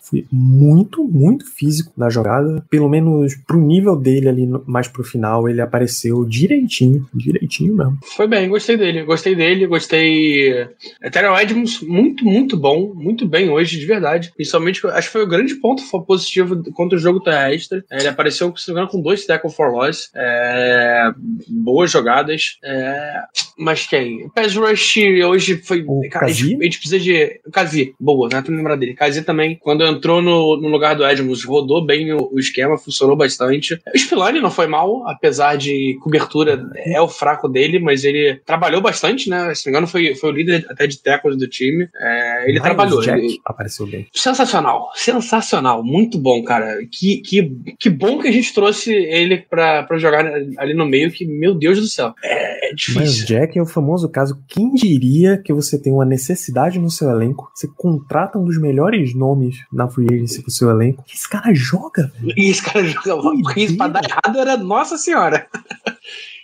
[0.08, 2.64] foi muito, muito físico na jogada.
[2.70, 7.06] Pelo menos pro nível dele ali, mais pro final, ele apareceu direitinho.
[7.14, 7.98] Direitinho mesmo.
[8.16, 9.04] Foi bem, gostei dele.
[9.04, 10.68] Gostei dele, gostei.
[11.12, 12.92] Terrell Edmonds, muito, muito bom.
[12.94, 14.32] Muito bem hoje, de verdade.
[14.34, 17.82] Principalmente, acho que foi o grande ponto positivo contra o jogo terrestre.
[17.90, 20.10] Ele apareceu, se não me engano, com dois tackle for loss.
[20.14, 21.10] É,
[21.48, 22.58] boas jogadas.
[22.64, 23.22] É,
[23.58, 24.28] mas quem?
[24.30, 25.84] Pass Rush hoje foi.
[25.86, 26.56] O cara, a, gente, Kazi?
[26.60, 27.40] a gente precisa de.
[27.52, 28.42] Kazi, boa, né?
[28.42, 28.94] Tu lembrar dele.
[28.94, 33.16] Kazi também, quando entrou no, no lugar do Edmonds, rodou bem o, o esquema, funcionou
[33.16, 33.74] bastante.
[33.94, 38.80] O Spillane não foi mal, apesar de cobertura, é o fraco dele, mas ele trabalhou
[38.80, 39.54] bastante, né?
[39.54, 41.88] Se não me engano, foi, foi o líder até de tackles do time.
[42.00, 43.00] É, ele Miles trabalhou.
[43.02, 44.06] Jack ele- apareceu bem.
[44.14, 46.78] Sensacional, sensacional, muito bom, cara.
[46.90, 50.24] Que, que, que bom que a gente trouxe ele pra, pra jogar
[50.58, 53.26] ali no meio, que, meu Deus do céu, é, é Miles difícil.
[53.26, 54.38] Jack é o famoso caso.
[54.48, 57.50] Quem diria que você tem uma necessidade no seu elenco?
[57.54, 61.04] Você contrata um dos melhores nomes na free agency pro seu elenco.
[61.12, 62.34] Esse cara joga, velho.
[62.36, 65.46] E esse cara jogava isso pra dar errado era Nossa Senhora.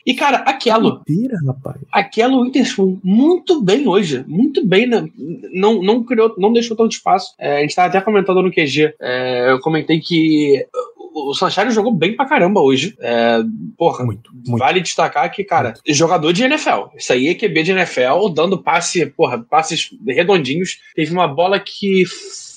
[0.07, 1.77] E, cara, aquilo, Doideira, rapaz.
[1.91, 5.03] aquela Witherspoon muito bem hoje, muito bem, né?
[5.51, 7.35] não, não criou, não deixou tanto espaço.
[7.39, 11.71] É, a gente tava até comentando no QG, é, eu comentei que o o Sunshine
[11.71, 12.97] jogou bem pra caramba hoje.
[13.01, 13.39] É,
[13.79, 14.59] porra, Muito, muito.
[14.59, 16.89] vale destacar que, cara, jogador de NFL.
[16.97, 20.81] Isso aí é QB de NFL, dando passe, porra, passes redondinhos.
[20.95, 22.03] Teve uma bola que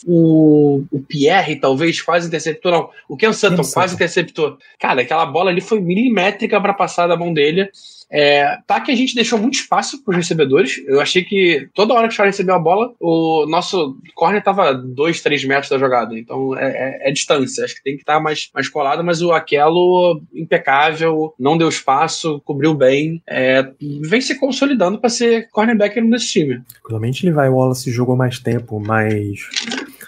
[0.05, 3.95] o, o Pierre talvez quase interceptou, não, o Ken Sutton Ken quase Sutton.
[3.95, 4.57] interceptou.
[4.79, 7.69] Cara, aquela bola ali foi milimétrica para passar da mão dele.
[8.09, 10.81] É, tá que a gente deixou muito espaço para os recebedores.
[10.87, 14.73] Eu achei que toda hora que o Charlie recebeu a bola, o nosso corner tava
[14.73, 16.17] 2, 3 metros da jogada.
[16.17, 17.65] Então é, é- é distância.
[17.65, 22.41] Acho que tem que estar mais, mais colado, mas o Aquelo, impecável, não deu espaço,
[22.45, 23.21] cobriu bem.
[23.27, 23.67] É,
[24.01, 26.61] vem se consolidando para ser cornerback nesse time.
[26.87, 29.39] Realmente ele vai, Wallace jogou mais tempo, mas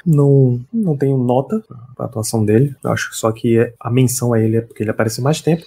[0.06, 1.62] não, não tenho nota
[1.96, 2.74] pra atuação dele.
[2.84, 5.64] Eu acho só que a menção a ele é porque ele aparece mais tempo.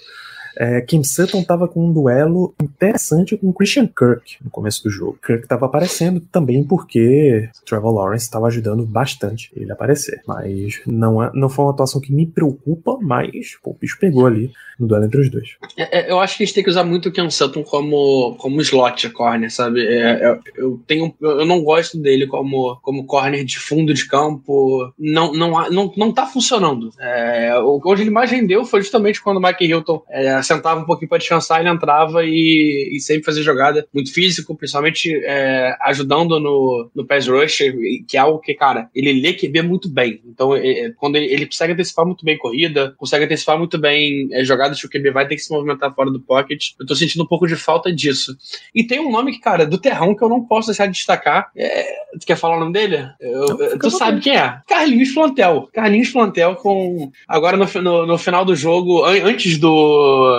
[0.57, 5.17] É, Kim Sutton tava com um duelo interessante com Christian Kirk no começo do jogo.
[5.25, 10.21] Kirk tava aparecendo também porque Trevor Lawrence estava ajudando bastante ele a aparecer.
[10.27, 14.25] Mas não, é, não foi uma atuação que me preocupa, mas pô, o bicho pegou
[14.25, 15.55] ali no duelo entre os dois.
[15.77, 18.35] É, é, eu acho que a gente tem que usar muito o Ken Sutton como,
[18.37, 19.85] como slot corner, sabe?
[19.85, 24.91] É, é, eu, tenho, eu não gosto dele como, como corner de fundo de campo.
[24.97, 26.91] Não, não, não, não tá funcionando.
[26.99, 31.09] É, onde ele mais rendeu foi justamente quando o Mike Hilton é, sentava um pouquinho
[31.09, 36.89] para descansar, ele entrava e, e sempre fazia jogada muito físico, principalmente é, ajudando no,
[36.95, 37.59] no pass rush,
[38.07, 40.21] que é algo que, cara, ele lê QB muito bem.
[40.25, 44.27] Então, é, é, quando ele, ele consegue antecipar muito bem corrida, consegue antecipar muito bem
[44.31, 46.71] é, jogadas que o QB vai ter que se movimentar fora do pocket.
[46.79, 48.35] Eu tô sentindo um pouco de falta disso.
[48.73, 51.49] E tem um nome que, cara, do terrão que eu não posso deixar de destacar.
[51.55, 51.83] É,
[52.19, 53.07] tu quer falar o nome dele?
[53.19, 54.57] Eu- Não, tu sabe quem é?
[54.67, 55.69] Carlinhos Plantel.
[55.73, 57.11] Carlinhos Plantel com.
[57.27, 60.32] Agora no, no, no final do jogo, an- antes do.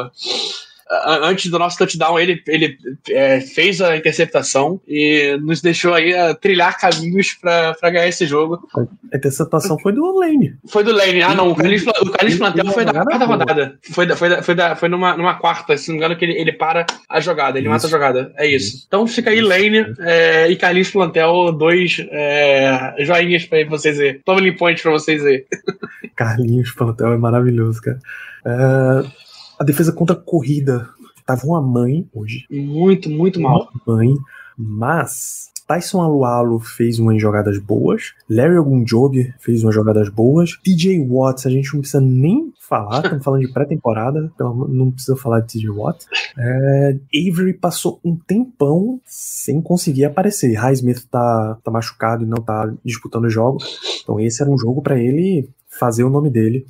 [1.23, 2.77] Antes do nosso touchdown, ele, ele
[3.09, 8.27] é, fez a interceptação e nos deixou aí a trilhar caminhos pra pra ganhar esse
[8.27, 8.69] jogo.
[8.77, 10.55] A interceptação foi do Lane.
[10.69, 11.23] Foi do Lane.
[11.23, 11.51] Ah, não.
[11.51, 13.79] O Carlinhos, o Carlinhos Plantel foi da quarta rodada.
[13.83, 16.25] Foi, da, foi, da, foi, da, foi numa, numa quarta, se não me engano, que
[16.25, 17.59] ele, ele para a jogada.
[17.59, 17.75] Ele Isso.
[17.75, 18.33] mata a jogada.
[18.37, 18.77] É isso.
[18.77, 18.85] Isso.
[18.87, 24.21] Então fica aí Lane é, e Carlinhos Plantel, dois é, joinhas pra vocês aí.
[24.25, 25.45] Toma point pra vocês aí.
[26.15, 27.99] Carlinhos Plantel é maravilhoso, cara.
[28.47, 29.25] É,
[29.59, 30.89] a defesa contra a corrida
[31.27, 32.47] tava uma mãe hoje.
[32.51, 33.69] Muito, muito mal.
[33.87, 34.15] Mãe.
[34.57, 38.13] Mas Tyson Alualo fez umas jogadas boas.
[38.29, 40.59] Larry Ogunjobi fez umas jogadas boas.
[40.63, 43.03] TJ Watts, a gente não precisa nem falar.
[43.03, 44.31] Estamos falando de pré-temporada.
[44.35, 46.07] Então não precisa falar de TJ Watts.
[46.39, 50.55] É, Avery passou um tempão sem conseguir aparecer.
[50.55, 53.59] Highsmith tá, tá machucado e não tá disputando o jogo.
[54.03, 56.67] Então esse era um jogo pra ele fazer o nome dele.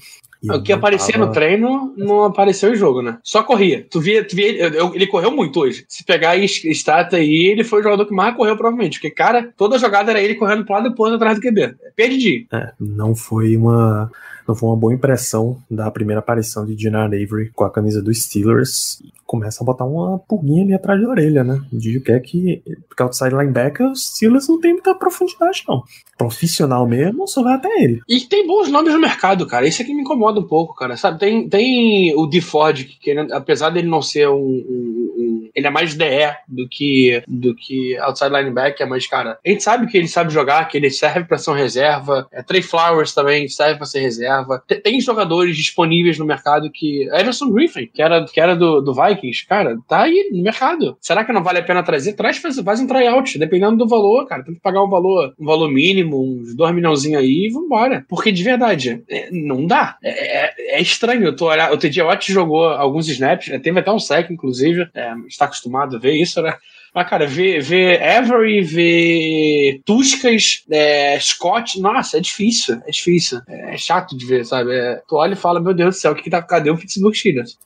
[0.53, 3.19] O que aparecia tava- no treino não apareceu em jogo, né?
[3.23, 3.87] Só corria.
[3.91, 5.85] Tu via, tu via ele, ele correu muito hoje.
[5.89, 8.99] Se pegar aí estátua aí, ele foi o jogador que mais correu, provavelmente.
[8.99, 11.75] Porque, cara, toda jogada era ele correndo pro lado e pro outro atrás do QB.
[11.97, 12.47] Perdi.
[12.53, 14.11] É, não foi uma
[14.47, 18.25] não foi uma boa impressão da primeira aparição de Gennard Avery com a camisa dos
[18.25, 19.03] Steelers.
[19.25, 21.63] Começa a botar uma pulguinha ali atrás da orelha, né?
[21.73, 25.83] De que é que, porque outside linebacker, os Steelers não tem muita profundidade, não.
[26.19, 28.01] Profissional mesmo, só vai até ele.
[28.09, 29.67] E tem bons nomes no mercado, cara.
[29.67, 30.97] Isso aqui me incomoda um pouco, cara.
[30.97, 35.51] Sabe, tem, tem o D Ford, que querendo- apesar dele não ser um, um- um-
[35.55, 36.05] Ele é mais DE
[36.49, 40.67] do que, do que outside linebacker, mas, cara, a gente sabe que ele sabe jogar,
[40.67, 42.27] que ele serve pra ser um reserva.
[42.33, 44.61] É, Trey Flowers também serve pra ser reserva.
[44.67, 47.09] Tem, tem jogadores disponíveis no mercado que.
[47.13, 50.97] Everson Griffin, que era, que era do, do Vikings, cara, tá aí no mercado.
[51.01, 52.15] Será que não vale a pena trazer?
[52.15, 54.43] Traz, faz, faz um tryout, dependendo do valor, cara.
[54.43, 58.05] Tem que pagar um valor, um valor mínimo, uns 2 milhãozinhos aí e vambora.
[58.09, 59.97] Porque de verdade, é, não dá.
[60.15, 61.25] É, é- é estranho.
[61.25, 61.73] Eu tô olhando.
[61.75, 64.89] O TJ Watt jogou alguns snaps, né, teve até um sec, inclusive.
[64.95, 66.55] É, está acostumado a ver isso, né?
[66.95, 72.81] Mas, cara, ver, ver Avery, ver Tuscas, é, Scott, nossa, é difícil.
[72.87, 73.41] É difícil.
[73.49, 74.73] É, chato de ver, sabe?
[74.73, 76.41] É, tu olha e fala, meu Deus do céu, o que, que tá.
[76.41, 77.59] Cadê o Pittsburgh Steelers?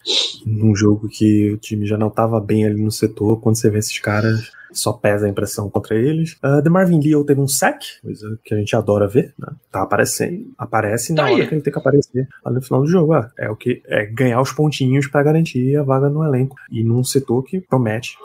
[0.47, 3.79] Num jogo que o time já não tava bem ali no setor, quando você vê
[3.81, 6.33] esses caras, só pesa a impressão contra eles.
[6.45, 9.49] Uh, The Marvin Lee teve um sack, coisa que a gente adora ver, né?
[9.73, 10.47] Tá aparecendo.
[10.59, 11.35] Aparece na Tá aí.
[11.35, 13.13] hora que ele tem que aparecer lá no final do jogo.
[13.15, 16.57] Ah, é o que é ganhar os pontinhos pra garantir a vaga no elenco.
[16.71, 18.17] E num setor que promete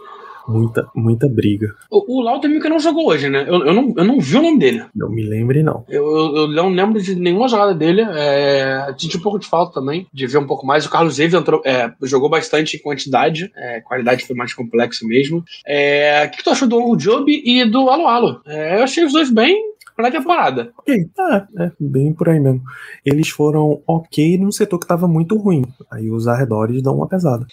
[0.47, 1.73] muita, muita briga.
[1.89, 3.45] O, o Laudermilk não jogou hoje, né?
[3.47, 4.85] Eu, eu, não, eu não vi o nome dele.
[4.95, 5.83] Não me lembre, não.
[5.87, 8.01] Eu, eu, eu não lembro de nenhuma jogada dele.
[8.01, 10.85] É, senti um pouco de falta também, de ver um pouco mais.
[10.85, 15.43] O Carlos Zeve entrou, é, jogou bastante em quantidade, é, qualidade foi mais complexo mesmo.
[15.65, 18.41] É, o que, que tu achou do Job e do Alo Alo?
[18.45, 20.71] É, eu achei os dois bem pra temporada.
[20.79, 22.61] Ok, tá, é bem por aí mesmo.
[23.05, 25.63] Eles foram ok num setor que tava muito ruim.
[25.91, 27.45] Aí os arredores dão uma pesada.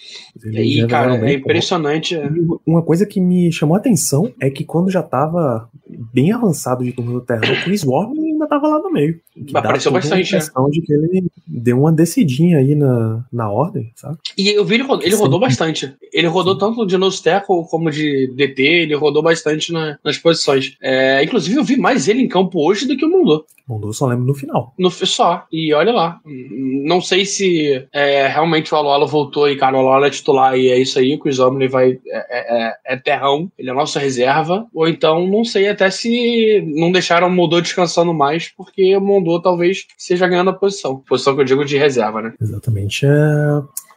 [0.43, 2.15] Eles E, resolveram cara, é impressionante.
[2.15, 2.25] é.
[2.25, 5.69] E Uma coisa que me chamou a atenção é que quando já tava
[6.13, 9.19] bem avançado de turno do terrão, o Chris Warren ainda tava lá no meio.
[9.47, 10.39] Que Apareceu bastante, né?
[10.71, 14.17] de que ele deu uma decidinha aí na, na ordem, sabe?
[14.37, 15.45] E eu vi ele, ele rodou Sim.
[15.45, 15.93] bastante.
[16.13, 20.75] Ele rodou tanto de nose tackle como de DT, ele rodou bastante na- nas posições.
[20.81, 23.45] É, inclusive, eu vi mais ele em campo hoje do que o Mondô.
[23.67, 24.73] Mandou, só lembro no final.
[24.77, 25.45] No, só.
[25.51, 26.19] E olha lá.
[26.25, 30.67] Não sei se é, realmente o Alola voltou e, cara, o Alola é titular e
[30.69, 31.15] é isso aí.
[31.15, 31.91] O Chris Omley vai.
[32.07, 34.67] É, é- é terrão, ele é nossa reserva.
[34.73, 39.41] Ou então, não sei até se não deixaram o Mondô descansando mais, porque o Mondô
[39.41, 41.03] talvez seja ganhando a posição.
[41.07, 42.33] Posição que eu digo de reserva, né?
[42.41, 43.05] Exatamente.
[43.05, 43.09] É...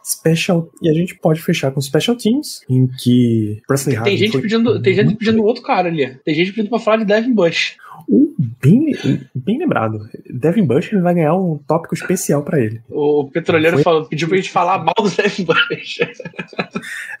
[0.03, 0.69] Special.
[0.83, 4.79] E a gente pode fechar com Special Teams, em que Presley Tem gente foi pedindo,
[4.79, 6.15] tem gente pedindo outro cara ali.
[6.23, 7.75] Tem gente pedindo pra falar de Devin Bush.
[8.07, 8.91] Uh, bem,
[9.33, 9.99] bem lembrado.
[10.29, 12.81] Devin Bush vai ganhar um tópico especial pra ele.
[12.89, 15.99] O petroleiro Foi- falou, pediu pra gente falar mal do Devin Bush.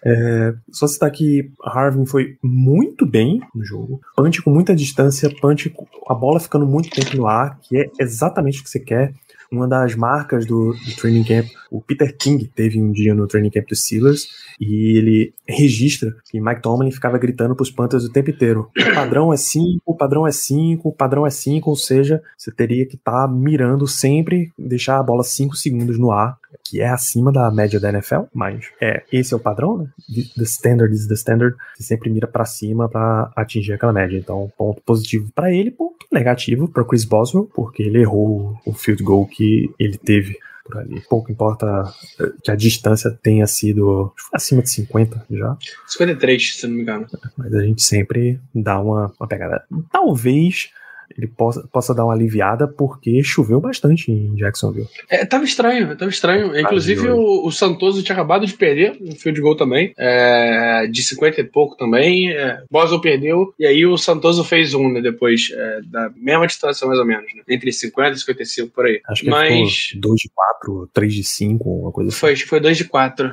[0.03, 4.01] É, só citar que Harvin foi muito bem no jogo.
[4.15, 5.73] Punch com muita distância, punch
[6.07, 9.13] a bola ficando muito tempo no ar, que é exatamente o que você quer.
[9.51, 13.49] Uma das marcas do, do training camp, o Peter King teve um dia no training
[13.49, 14.27] camp dos Steelers
[14.59, 19.33] e ele registra que Mike Tomlin ficava gritando pros Panthers o tempo inteiro: o padrão
[19.33, 22.95] é 5, o padrão é 5, o padrão é 5, ou seja, você teria que
[22.95, 27.79] estar mirando sempre, deixar a bola 5 segundos no ar, que é acima da média
[27.79, 29.87] da NFL, mas é, esse é o padrão, né?
[30.35, 31.55] The standard is the standard.
[31.75, 34.17] Você sempre mira pra cima pra atingir aquela média.
[34.17, 39.03] Então, ponto positivo pra ele, ponto negativo pra Chris Boswell, porque ele errou o field
[39.03, 41.01] goal que ele teve por ali.
[41.07, 41.83] Pouco importa
[42.19, 47.05] eh, que a distância tenha sido acima de 50 já, 53, se não me engano.
[47.37, 49.63] mas a gente sempre dá uma, uma pegada.
[49.91, 50.71] Talvez
[51.17, 54.87] ele possa, possa dar uma aliviada porque choveu bastante em Jacksonville.
[55.09, 56.57] É, tava estranho, tava estranho.
[56.59, 61.41] Inclusive, o, o Santoso tinha acabado de perder um field goal também, é, de 50
[61.41, 62.31] e pouco também.
[62.31, 66.85] É, Boswell perdeu, e aí o Santoso fez um, né, depois, é, da mesma distância
[66.87, 69.01] mais ou menos, né, entre 50 e 55 por aí.
[69.07, 72.19] Acho que Mas ele ficou 2 de 4, 3 de 5, uma coisa assim.
[72.19, 73.31] foi, foi 2 de 4.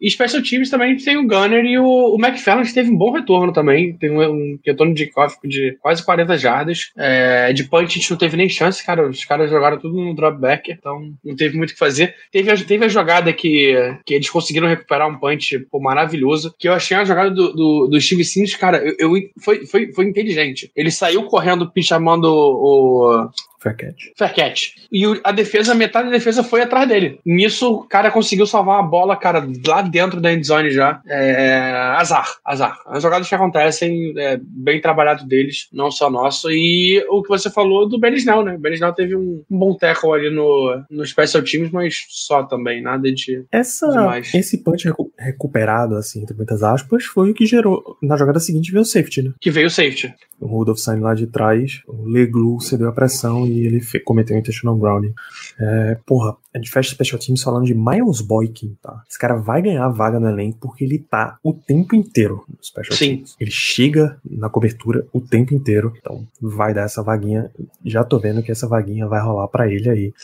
[0.00, 3.52] E Special Teams também tem o Gunner e o, o McFarland teve um bom retorno
[3.52, 3.94] também.
[3.94, 6.92] Tem um, um retorno de kickoff de quase 40 jardas.
[6.96, 7.17] É,
[7.52, 9.08] de punch a gente não teve nem chance, cara.
[9.08, 12.14] Os caras jogaram tudo no dropback, então não teve muito o que fazer.
[12.32, 16.54] Teve a, teve a jogada que, que eles conseguiram recuperar um punch pô, maravilhoso.
[16.58, 19.92] Que eu achei a jogada do, do, do Steve Sims, cara, eu, eu- foi, foi,
[19.92, 20.70] foi inteligente.
[20.74, 23.28] Ele saiu correndo, chamando o,
[23.60, 24.04] Fair catch.
[24.16, 24.68] Fair catch.
[24.92, 27.18] E a defesa, metade da defesa foi atrás dele.
[27.24, 31.00] Nisso, o cara conseguiu salvar uma bola, cara, lá dentro da endzone já.
[31.06, 31.58] É,
[31.96, 32.78] azar, azar.
[32.86, 36.50] As jogadas que acontecem, é, bem trabalhado deles, não só nosso.
[36.50, 38.54] E o que você falou do Ben Snell, né?
[38.54, 42.44] O Ben Snell teve um, um bom tackle ali no, no Special Teams, mas só
[42.44, 43.44] também, nada de...
[43.50, 44.32] Essa, Demais.
[44.34, 47.96] esse punch recu- recuperado, assim, entre muitas aspas, foi o que gerou.
[48.02, 49.32] Na jogada seguinte veio o safety, né?
[49.40, 50.14] Que veio o safety.
[50.40, 54.40] O Rudolph saindo lá de trás, o Leglu cedeu a pressão e ele cometeu um
[54.40, 55.14] intentional grounding.
[55.58, 59.02] É, porra, a gente fecha Special Teams falando de Miles Boykin, tá?
[59.08, 62.62] Esse cara vai ganhar a vaga no elenco porque ele tá o tempo inteiro no
[62.62, 63.16] Special Sim.
[63.16, 63.36] Teams.
[63.38, 65.92] Ele chega na cobertura o tempo inteiro.
[65.98, 67.50] Então vai dar essa vaguinha.
[67.84, 70.14] Já tô vendo que essa vaguinha vai rolar pra ele aí.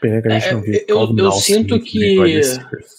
[0.00, 0.80] Pena que a gente É, não viu.
[0.88, 2.16] eu- Calvin eu Austin, sinto que-.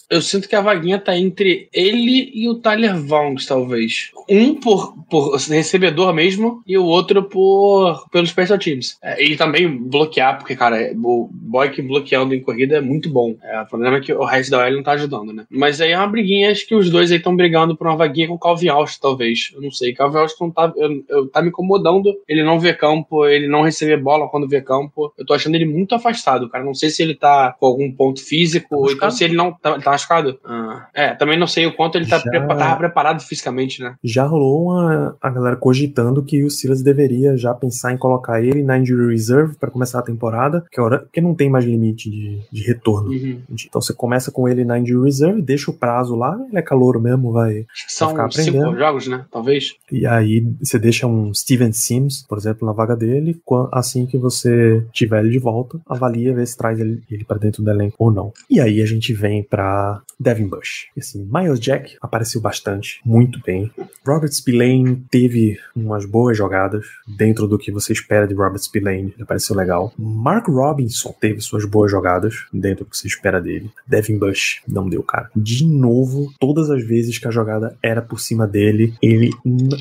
[0.10, 4.12] Eu sinto que a vaguinha tá entre ele e o Tyler Vaughns, talvez.
[4.30, 8.98] Um por, por recebedor mesmo e o outro por pelos special teams.
[9.02, 13.36] É, e também bloquear, porque, cara, o Boyk bloqueando em corrida é muito bom.
[13.42, 15.46] É, o problema é que o resto da OL não tá ajudando, né?
[15.50, 18.28] Mas aí é uma briguinha, acho que os dois aí estão brigando por uma vaguinha
[18.28, 19.52] com o Calvin Austin, talvez.
[19.56, 19.94] Eu não sei.
[19.94, 23.96] Calvin Austin tá, eu, eu- tá me incomodando ele não ver campo, ele não receber
[23.96, 25.14] bola quando vê campo.
[25.18, 26.66] Eu tô achando ele muito afastado, cara.
[26.66, 29.80] Não sei se ele tá com algum ponto físico, ou então se ele não tá,
[29.80, 30.40] tá machucado.
[30.46, 33.96] Ah, é, também não sei o quanto ele tá Já- prepa- tava preparado fisicamente, né?
[34.04, 38.62] Já rolou uma, a galera cogitando que o Silas deveria já pensar em colocar ele
[38.64, 42.10] na injury reserve para começar a temporada, que, é hora, que não tem mais limite
[42.10, 43.10] de, de retorno.
[43.10, 43.42] Uhum.
[43.66, 47.00] Então você começa com ele na injury reserve, deixa o prazo lá, ele é calouro
[47.00, 47.66] mesmo, vai.
[47.88, 48.78] São ficar cinco aprendendo.
[48.78, 49.26] jogos, né?
[49.32, 49.76] Talvez.
[49.92, 53.40] E aí você deixa um Steven Sims, por exemplo, na vaga dele,
[53.72, 57.64] assim que você tiver ele de volta, avalia, vê se traz ele, ele para dentro
[57.64, 58.34] do elenco ou não.
[58.50, 60.88] E aí a gente vem pra Devin Bush.
[60.98, 63.72] Assim, Miles Jack apareceu bastante, muito bem.
[64.06, 66.86] Robert Spillane teve umas boas jogadas
[67.18, 69.94] dentro do que você espera de Robert Spillane, ele apareceu legal.
[69.98, 73.72] Mark Robinson teve suas boas jogadas dentro do que você espera dele.
[73.88, 75.30] Devin Bush não deu, cara.
[75.36, 79.32] De novo, todas as vezes que a jogada era por cima dele, ele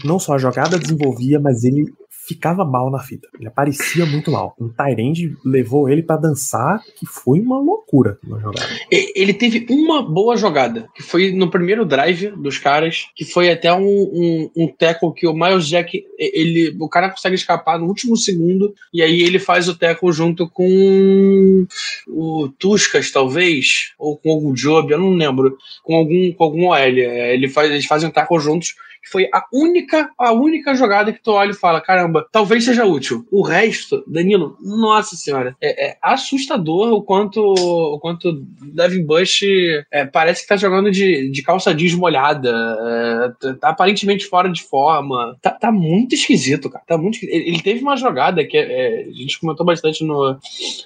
[0.05, 1.93] não só a jogada desenvolvia, mas ele
[2.31, 3.29] ficava mal na fita.
[3.39, 4.55] Ele aparecia muito mal.
[4.61, 8.69] Um Tyrande levou ele para dançar, que foi uma loucura na jogada.
[8.91, 13.73] Ele teve uma boa jogada, que foi no primeiro drive dos caras, que foi até
[13.73, 18.17] um, um, um tackle que o Miles Jack, ele, o cara consegue escapar no último
[18.17, 21.67] segundo, e aí ele faz o tackle junto com
[22.07, 26.77] o Tuscas, talvez, ou com algum Job, eu não lembro, com algum, com algum OL.
[26.77, 31.23] Ele faz, eles fazem um tackle juntos que foi a única, a única jogada que
[31.23, 33.27] tu olha e fala: caramba, talvez seja útil.
[33.31, 38.33] O resto, Danilo, nossa senhora, é, é assustador o quanto o quanto
[38.63, 39.43] Devin Bush
[39.91, 42.51] é, parece que tá jogando de, de calça jeans molhada,
[43.43, 45.37] é, tá aparentemente fora de forma.
[45.41, 46.85] Tá, tá muito esquisito, cara.
[46.87, 47.35] Tá muito esquisito.
[47.35, 50.37] Ele teve uma jogada que é, a gente comentou bastante no,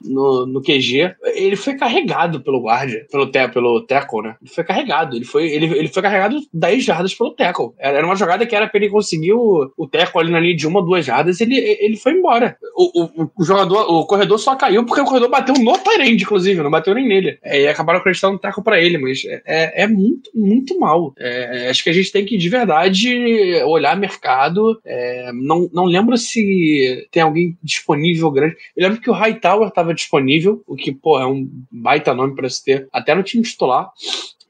[0.03, 1.15] no, no QG.
[1.35, 4.37] Ele foi carregado pelo guarda, pelo, te, pelo tackle, né?
[4.41, 5.17] Ele foi carregado.
[5.17, 7.73] Ele foi, ele, ele foi carregado 10 jardas pelo tackle.
[7.79, 10.57] Era, era uma jogada que era pra ele conseguir o, o teco ali na linha
[10.57, 12.57] de uma, duas jardas, ele, ele foi embora.
[12.77, 16.63] O, o, o jogador, o corredor só caiu porque o corredor bateu no Tyrande, inclusive,
[16.63, 17.39] não bateu nem nele.
[17.43, 21.13] É, e acabaram acreditando no teco pra ele, mas é, é, é muito, muito mal.
[21.19, 24.81] É, acho que a gente tem que, de verdade, olhar mercado.
[24.85, 28.57] É, não, não lembro se tem alguém disponível grande.
[28.77, 32.49] Eu lembro que o Hightower estava disponível, o que, pô, é um baita nome para
[32.49, 33.91] se ter, até no time titular.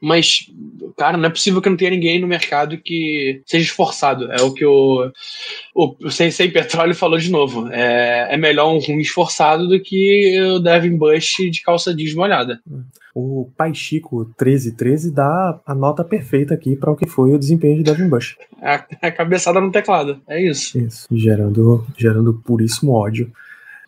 [0.01, 0.51] Mas,
[0.97, 4.31] cara, não é possível que não tenha ninguém no mercado que seja esforçado.
[4.31, 5.11] É o que o,
[5.73, 7.67] o, o Sensei Petróleo falou de novo.
[7.71, 12.59] É, é melhor um ruim esforçado do que o Devin Bush de calça jeans molhada.
[13.13, 17.77] O Pai Chico 1313 dá a nota perfeita aqui para o que foi o desempenho
[17.77, 18.35] de Devin Bush.
[18.61, 20.21] A, a cabeçada no teclado.
[20.27, 20.77] É isso.
[20.77, 21.07] Isso.
[21.11, 23.31] Gerando, gerando puríssimo ódio.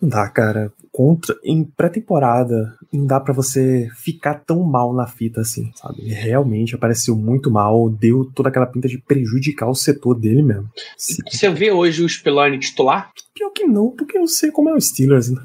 [0.01, 0.72] Não dá, cara.
[0.98, 6.02] Contra, em pré-temporada, não dá para você ficar tão mal na fita assim, sabe?
[6.02, 10.68] Ele realmente apareceu muito mal, deu toda aquela pinta de prejudicar o setor dele mesmo.
[10.98, 13.12] Você vê hoje o Spillane titular?
[13.36, 15.39] Pior que não, porque eu sei como é o Steelers, né?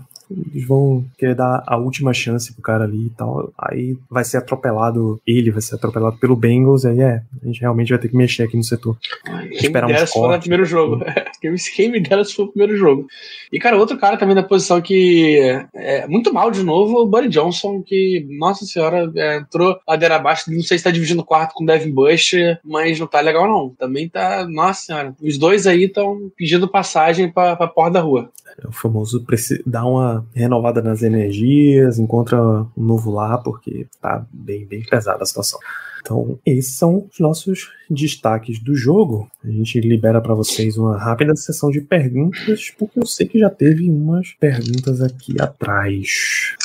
[0.52, 3.52] Eles vão querer dar a última chance pro cara ali e tal.
[3.58, 7.90] Aí vai ser atropelado, ele vai ser atropelado pelo Bengals, aí é, a gente realmente
[7.90, 8.96] vai ter que mexer aqui no setor.
[9.24, 11.00] Quem esperar me dera se for no primeiro jogo.
[11.74, 13.06] Quem me dera se for o primeiro jogo.
[13.52, 15.38] E, cara, outro cara também da posição que
[15.74, 20.52] é muito mal de novo, o Buddy Johnson, que, nossa senhora, é, entrou ladeira abaixo,
[20.52, 23.48] não sei se tá dividindo o quarto com o Devin Bush, mas não tá legal
[23.48, 23.70] não.
[23.70, 28.30] Também tá, nossa senhora, os dois aí estão pedindo passagem pra, pra porta da rua.
[28.62, 29.24] É o famoso
[29.66, 35.26] dar uma renovada nas energias, encontra um novo lá, porque tá bem, bem pesada a
[35.26, 35.58] situação.
[36.02, 39.30] Então, esses são os nossos destaques do jogo.
[39.44, 43.48] A gente libera para vocês uma rápida sessão de perguntas, porque eu sei que já
[43.48, 46.56] teve umas perguntas aqui atrás.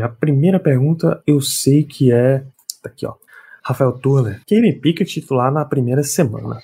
[0.00, 2.44] A primeira pergunta eu sei que é.
[2.80, 3.14] Tá aqui, ó.
[3.64, 4.40] Rafael Turner.
[4.46, 6.60] Kenny Pickett titular na primeira semana.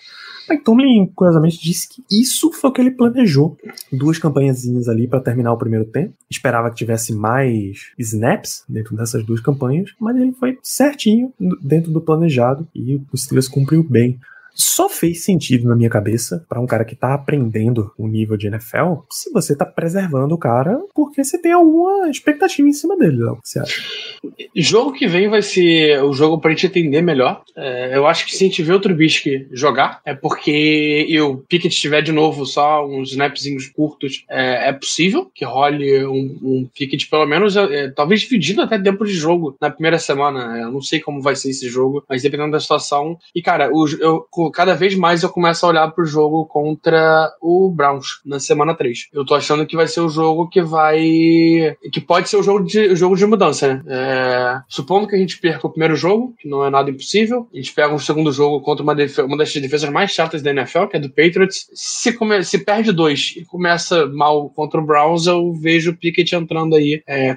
[0.50, 3.56] Mike Tomlin, curiosamente, disse que isso foi o que ele planejou.
[3.92, 6.12] Duas campanhazinhas ali para terminar o primeiro tempo.
[6.28, 11.32] Esperava que tivesse mais snaps dentro dessas duas campanhas, mas ele foi certinho
[11.62, 14.18] dentro do planejado e o Steelers cumpriu bem
[14.54, 18.46] só fez sentido na minha cabeça para um cara que tá aprendendo o nível de
[18.46, 23.24] NFL se você tá preservando o cara porque você tem alguma expectativa em cima dele,
[23.24, 23.38] Léo.
[23.42, 23.82] Você acha?
[24.54, 27.42] Jogo que vem vai ser o jogo pra gente entender melhor.
[27.56, 31.38] É, eu acho que se a gente vê o Trubisky jogar, é porque e o
[31.38, 36.68] Pickett tiver de novo só uns snapzinhos curtos, é, é possível que role um, um
[36.74, 40.58] Pickett pelo menos, é, talvez dividido até tempo de jogo na primeira semana.
[40.58, 43.18] Eu não sei como vai ser esse jogo, mas dependendo da situação.
[43.34, 47.70] E cara, o, eu, cada vez mais eu começo a olhar pro jogo contra o
[47.74, 49.08] Browns na semana 3.
[49.12, 51.00] Eu tô achando que vai ser o jogo que vai.
[51.92, 53.82] que pode ser o jogo de, o jogo de mudança, né?
[53.88, 54.60] É...
[54.68, 57.72] supondo que a gente perca o primeiro jogo, que não é nada impossível, a gente
[57.72, 59.18] pega um segundo jogo contra uma, def...
[59.18, 61.68] uma das defesas mais chatas da NFL, que é do Patriots.
[61.74, 62.44] Se, come...
[62.44, 67.02] se perde dois e começa mal contra o Browns, eu vejo o Pickett entrando aí.
[67.06, 67.36] É...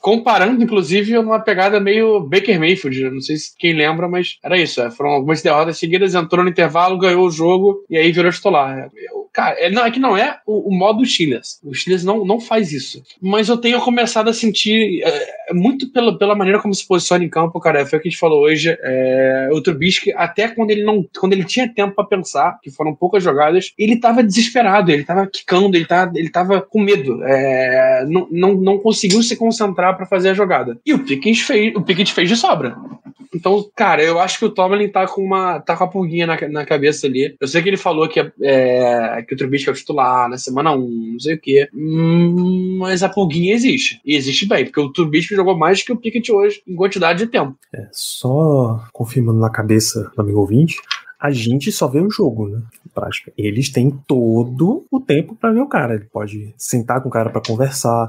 [0.00, 3.10] comparando, inclusive, numa pegada meio Baker Mayfield.
[3.10, 4.80] Não sei se quem lembra, mas era isso.
[4.80, 4.90] É.
[4.90, 8.90] Foram algumas derrotas seguidas, entrou no intervalo, ganhou o jogo e aí virou titular.
[9.34, 11.58] Cara, é, não, é que não é o, o modo Steelers.
[11.64, 13.02] O Steelers não, não faz isso.
[13.20, 17.28] Mas eu tenho começado a sentir é, muito pela, pela maneira como se posiciona em
[17.28, 17.84] campo, cara.
[17.84, 18.78] Foi o que a gente falou hoje.
[18.80, 22.94] É, o Trubisky, até quando ele não quando ele tinha tempo para pensar, que foram
[22.94, 27.20] poucas jogadas, ele tava desesperado, ele tava quicando, ele tava, ele tava com medo.
[27.24, 30.78] É, não, não, não conseguiu se concentrar para fazer a jogada.
[30.86, 32.76] E o Pickens fez, o Pickens fez de sobra.
[33.34, 36.36] Então, cara, eu acho que o Tomlin tá com uma tá com a pulguinha na,
[36.48, 37.36] na cabeça ali.
[37.40, 40.72] Eu sei que ele falou que, é, que o Trubisky é o titular na semana
[40.72, 41.68] 1, não sei o quê.
[41.74, 44.00] Hum, mas a pulguinha existe.
[44.04, 47.30] E existe bem, porque o Trubisky jogou mais que o Pickett hoje em quantidade de
[47.30, 47.56] tempo.
[47.72, 50.76] É, só confirmando na cabeça do amigo ouvinte,
[51.24, 52.60] a gente só vê o jogo, né?
[52.92, 53.32] Prática.
[53.38, 55.94] Eles têm todo o tempo para ver o cara.
[55.94, 58.06] Ele pode sentar com o cara para conversar,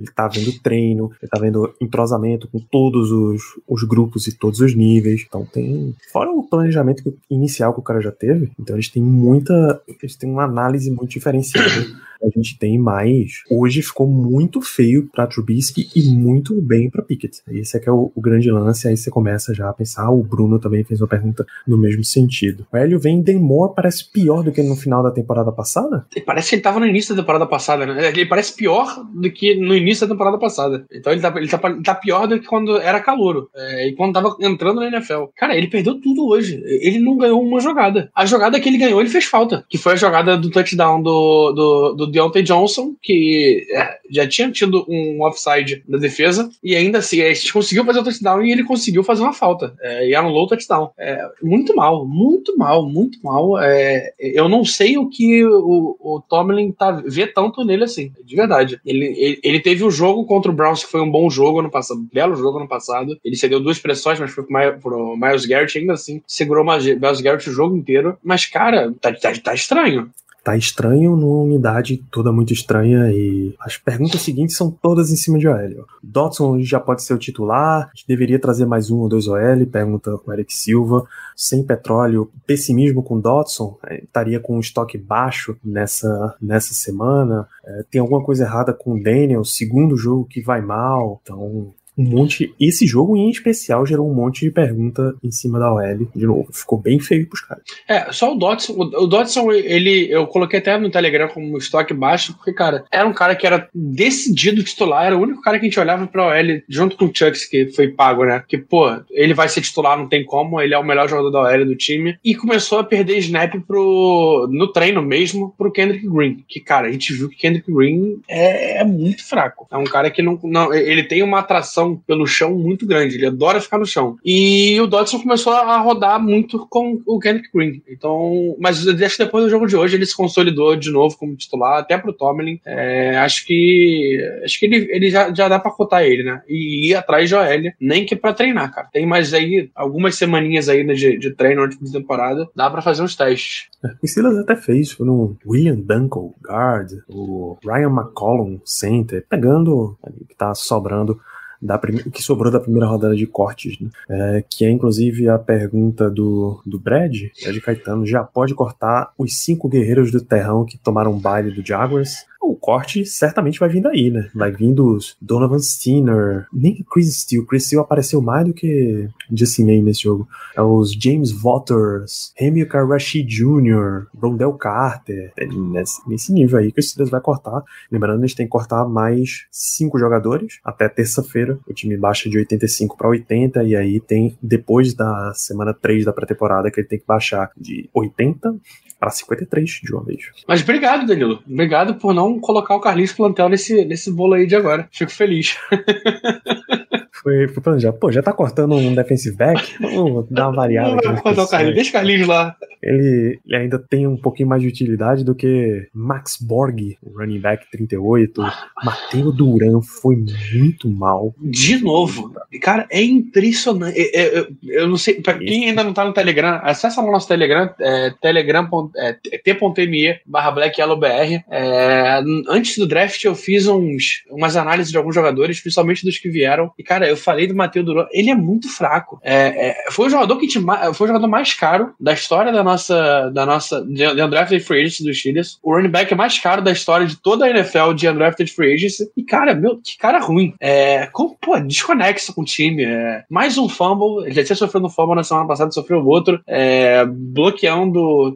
[0.00, 4.58] ele tá vendo treino, ele tá vendo entrosamento com todos os, os grupos e todos
[4.58, 5.24] os níveis.
[5.24, 5.94] Então tem.
[6.12, 9.80] Fora o planejamento inicial que o cara já teve, então eles têm muita.
[9.86, 11.86] Eles têm uma análise muito diferenciada
[12.22, 13.42] a gente tem mais.
[13.50, 17.42] Hoje ficou muito feio para Trubisky e muito bem para Pickett.
[17.48, 18.88] Esse é que é o, o, grande lance.
[18.88, 20.10] Aí você começa já a pensar.
[20.10, 22.55] O Bruno também fez uma pergunta no mesmo sentido.
[22.72, 26.06] O Hélio vem Demore parece pior do que no final da temporada passada?
[26.24, 28.08] Parece que ele tava no início da temporada passada, né?
[28.08, 30.84] Ele parece pior do que no início da temporada passada.
[30.92, 33.48] Então ele tá, ele tá, tá pior do que quando era calouro.
[33.54, 35.24] É, e quando tava entrando na NFL.
[35.36, 36.62] Cara, ele perdeu tudo hoje.
[36.64, 38.10] Ele não ganhou uma jogada.
[38.14, 39.64] A jogada que ele ganhou, ele fez falta.
[39.68, 44.50] Que foi a jogada do touchdown do, do, do Deontay Johnson, que é, já tinha
[44.50, 48.52] tido um offside da defesa, e ainda assim, a gente conseguiu fazer o touchdown e
[48.52, 49.74] ele conseguiu fazer uma falta.
[49.80, 50.90] É, e anulou o touchdown.
[50.98, 53.58] É, muito mal, muito mal, muito mal.
[53.60, 58.36] É, eu não sei o que o, o Tomlin tá, vê tanto nele assim, de
[58.36, 58.80] verdade.
[58.84, 61.70] Ele, ele, ele, teve um jogo contra o Browns que foi um bom jogo ano
[61.70, 63.18] passado, um belo jogo ano passado.
[63.24, 66.22] Ele cedeu duas pressões, mas foi pro, pro Miles Garrett ainda assim.
[66.26, 68.16] Segurou o Miles Garrett o jogo inteiro.
[68.22, 70.10] Mas, cara, tá, tá, tá estranho
[70.46, 75.40] tá estranho numa unidade toda muito estranha e as perguntas seguintes são todas em cima
[75.40, 75.84] de OL.
[76.00, 80.32] Dodson já pode ser o titular, deveria trazer mais um ou dois OL, pergunta o
[80.32, 81.04] Eric Silva.
[81.34, 87.48] Sem petróleo, pessimismo com Dodson, é, estaria com um estoque baixo nessa, nessa semana.
[87.64, 92.04] É, tem alguma coisa errada com o Daniel, segundo jogo que vai mal, então um
[92.04, 92.54] monte.
[92.60, 96.08] Esse jogo em especial gerou um monte de pergunta em cima da OL.
[96.14, 97.64] De novo, ficou bem feio pros caras.
[97.88, 98.74] É, só o Dodson.
[98.74, 100.10] O Dodson, ele.
[100.10, 103.68] Eu coloquei até no Telegram como estoque baixo, porque, cara, era um cara que era
[103.74, 107.12] decidido titular, era o único cara que a gente olhava pra OL junto com o
[107.12, 108.42] Chucks, que foi pago, né?
[108.46, 111.42] Que, pô, ele vai ser titular, não tem como, ele é o melhor jogador da
[111.42, 112.18] OL do time.
[112.24, 114.48] E começou a perder snap pro.
[114.50, 116.44] no treino mesmo, pro Kendrick Green.
[116.46, 119.66] Que, cara, a gente viu que Kendrick Green é, é muito fraco.
[119.70, 120.74] É um cara que não, não.
[120.74, 123.16] Ele tem uma atração pelo chão muito grande.
[123.16, 124.16] Ele adora ficar no chão.
[124.24, 127.82] E o Dodson começou a rodar muito com o Kenneth Green.
[127.88, 131.36] Então, mas acho que depois do jogo de hoje ele se consolidou de novo como
[131.36, 132.60] titular, até pro Tomlin.
[132.64, 136.42] É, acho que acho que ele, ele já, já dá pra cotar ele, né?
[136.48, 138.88] E ir atrás de OL, nem que pra treinar, cara.
[138.92, 143.02] Tem mais aí algumas semaninhas aí de, de treino antes da temporada, dá pra fazer
[143.02, 143.68] uns testes.
[143.84, 150.24] É, o Silas até fez, no William Dunkel, guard, o Ryan McCollum, center, pegando o
[150.26, 151.20] que tá sobrando
[151.66, 153.90] da que sobrou da primeira rodada de cortes, né?
[154.08, 159.38] é, que é inclusive a pergunta do, do Brad, Brad Caetano, já pode cortar os
[159.40, 162.24] cinco guerreiros do terrão que tomaram baile do Jaguars?
[162.50, 164.30] O corte certamente vai vir daí, né?
[164.34, 167.46] Vai vir dos Donovan Steiner, nem Chris Steele.
[167.46, 170.28] Chris Steele apareceu mais do que Justin May nesse jogo.
[170.56, 175.32] É os James Waters, Hamilcar Rashid Jr., Rondell Carter.
[175.36, 177.62] É nesse, nesse nível aí que o Steelers vai cortar.
[177.90, 181.58] Lembrando, eles têm que cortar mais cinco jogadores até terça-feira.
[181.68, 186.12] O time baixa de 85 para 80 e aí tem depois da semana 3 da
[186.12, 188.56] pré-temporada que ele tem que baixar de 80
[188.98, 190.30] para 53 de uma vez.
[190.46, 191.42] Mas obrigado, Danilo.
[191.48, 194.88] Obrigado por não colocar o Carlinhos Plantel nesse, nesse bolo aí de agora.
[194.90, 195.56] Fico feliz.
[197.26, 197.98] foi, foi planejado.
[197.98, 199.74] Pô, já tá cortando um defensive back?
[199.80, 200.96] Vamos dar uma variada.
[201.02, 202.56] Não o Carlinhos, deixa o Carlinhos lá.
[202.80, 207.68] Ele, ele, ainda tem um pouquinho mais de utilidade do que Max Borg, running back
[207.70, 208.40] 38.
[208.84, 210.16] Mateo Duran foi
[210.54, 211.34] muito mal.
[211.40, 212.32] De novo.
[212.62, 213.98] Cara, é impressionante.
[213.98, 217.10] Eu, eu, eu, eu não sei, pra quem ainda não tá no Telegram, acessa no
[217.10, 221.42] nosso Telegram, é, telegram é, t.me barra blackyellowbr.
[221.50, 226.28] É, antes do draft eu fiz uns, umas análises de alguns jogadores, principalmente dos que
[226.28, 226.70] vieram.
[226.78, 229.18] E, cara, eu falei do Mateu Duran, ele é muito fraco.
[229.22, 230.46] É, é, foi o jogador que
[230.94, 235.04] foi o jogador mais caro da história da nossa, da nossa de undrafted free agency
[235.04, 235.58] dos Steelers.
[235.62, 238.74] O running back é mais caro da história de toda a NFL de undrafted free
[238.74, 239.10] agency.
[239.16, 240.54] E, cara, meu, que cara ruim.
[240.60, 241.08] É,
[241.40, 242.84] pô, desconexa com o time.
[242.84, 246.40] É, mais um fumble, ele já tinha sofrido um fumble na semana passada, sofreu outro.
[246.46, 248.34] É, bloqueando,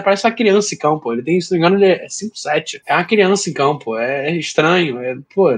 [0.00, 1.12] parece uma criança em campo.
[1.12, 2.80] Ele tem, se não me engano, ele é 5'7".
[2.86, 3.96] É uma criança em campo.
[3.96, 4.98] É, estranho.
[4.98, 5.50] É, pô,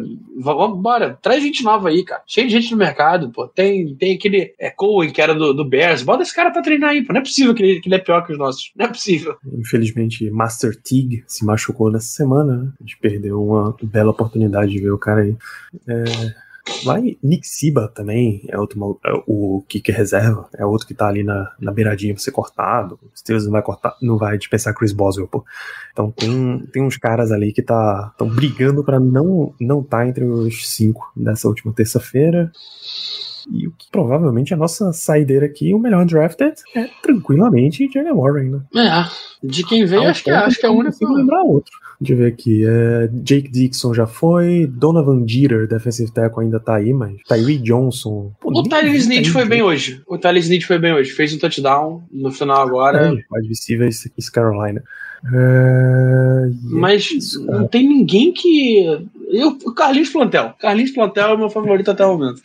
[0.76, 1.18] bora.
[1.20, 2.22] Traz gente nova aí, cara.
[2.26, 3.46] Cheio de gente no mercado, pô.
[3.48, 6.02] Tem, tem aquele é, Cohen, que era do, do Bears.
[6.02, 7.12] Bota esse cara pra treinar aí, pô.
[7.12, 8.72] Não é possível que ele, que ele é pior que os nossos.
[8.76, 9.36] Não é possível.
[9.58, 12.56] Infelizmente, Master Tig se machucou nessa semana.
[12.56, 12.72] Né?
[12.80, 15.36] A gente perdeu uma bela oportunidade de ver o cara aí.
[15.88, 16.43] É,
[16.82, 21.22] Vai Nick Siba também, é outro é o kicker reserva, é outro que tá ali
[21.22, 22.98] na, na beiradinha pra ser cortado.
[23.02, 25.44] O Steelers não vai cortar, não vai dispensar Chris Boswell, pô.
[25.92, 30.24] Então tem, tem uns caras ali que tá estão brigando para não não tá entre
[30.24, 32.50] os cinco dessa última terça-feira.
[33.52, 38.50] E o que provavelmente a nossa saideira aqui, o melhor drafted, é tranquilamente Jalen Warren,
[38.50, 38.60] né?
[39.42, 40.92] É, de quem veio, acho que, é- acho que é o eu não único.
[40.98, 41.72] consigo lembrar outro.
[42.00, 42.64] Deixa eu ver aqui.
[42.66, 44.66] É, Jake Dixon já foi.
[44.66, 47.14] Donovan Jeter, defensive tackle, ainda tá aí, mas.
[47.28, 48.32] Tyree Johnson.
[48.40, 50.02] Pô, O Tyler Snead tá foi bem hoje.
[50.08, 51.12] O Tyler Snead foi bem hoje.
[51.12, 53.06] Fez um touchdown no final agora.
[53.06, 54.82] É, wide receiver esse, esse Carolina.
[55.32, 59.06] É, é Mas isso, não tem ninguém que.
[59.30, 60.52] Eu, o Carlinhos Plantel.
[60.58, 62.42] Carlinhos Plantel é o meu favorito até o momento.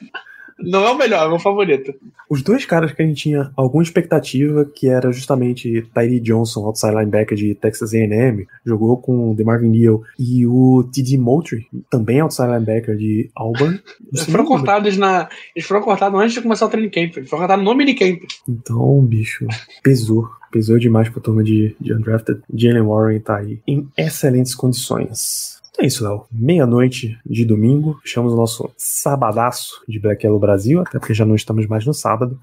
[0.61, 1.93] Não é o melhor, é o meu favorito.
[2.29, 6.93] Os dois caras que a gente tinha alguma expectativa, que era justamente Tyree Johnson, outside
[6.93, 11.17] linebacker de Texas A&M, jogou com o DeMarvin Neal, e o T.D.
[11.17, 13.79] Moultrie, também outside linebacker de Auburn.
[14.13, 15.29] Eles foram cortados na.
[15.55, 17.17] Eles foram cortados antes de começar o training camp.
[17.17, 18.21] Eles foram cortados no minicamp.
[18.47, 19.47] Então, bicho,
[19.81, 20.29] pesou.
[20.51, 22.41] Pesou demais pra turma de, de undrafted.
[22.51, 25.58] Jalen Warren tá aí em excelentes condições.
[25.79, 26.25] É isso, Léo.
[26.29, 27.97] Meia-noite de domingo.
[28.01, 31.93] Fechamos o nosso sabadaço de Black Yellow Brasil, até porque já não estamos mais no
[31.93, 32.37] sábado.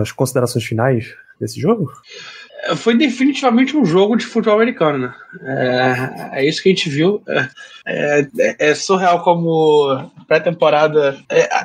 [0.00, 1.92] As considerações finais desse jogo?
[2.76, 5.14] Foi definitivamente um jogo de futebol americano, né?
[6.32, 7.22] É, é isso que a gente viu.
[7.84, 11.18] É, é- é surreal como pré-temporada.
[11.28, 11.64] é, é,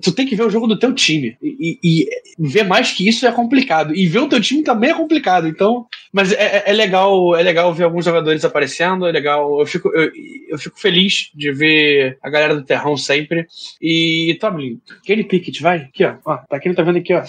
[0.00, 1.36] tu tem que ver o jogo do teu time.
[1.42, 3.94] E, e- e ver mais que isso é complicado.
[3.94, 5.48] E ver o teu time também é complicado.
[5.48, 5.86] Então.
[6.12, 9.06] Mas é, é- legal, é legal ver alguns jogadores aparecendo.
[9.06, 9.58] É legal.
[9.58, 10.10] Eu fico, eu,
[10.48, 13.46] eu fico feliz de ver a galera do Terrão sempre.
[13.82, 15.78] E Tomlin, Kenny Pickett, vai.
[15.78, 16.14] Aqui, ó.
[16.24, 17.22] ó tá aqui, tá vendo aqui, ó.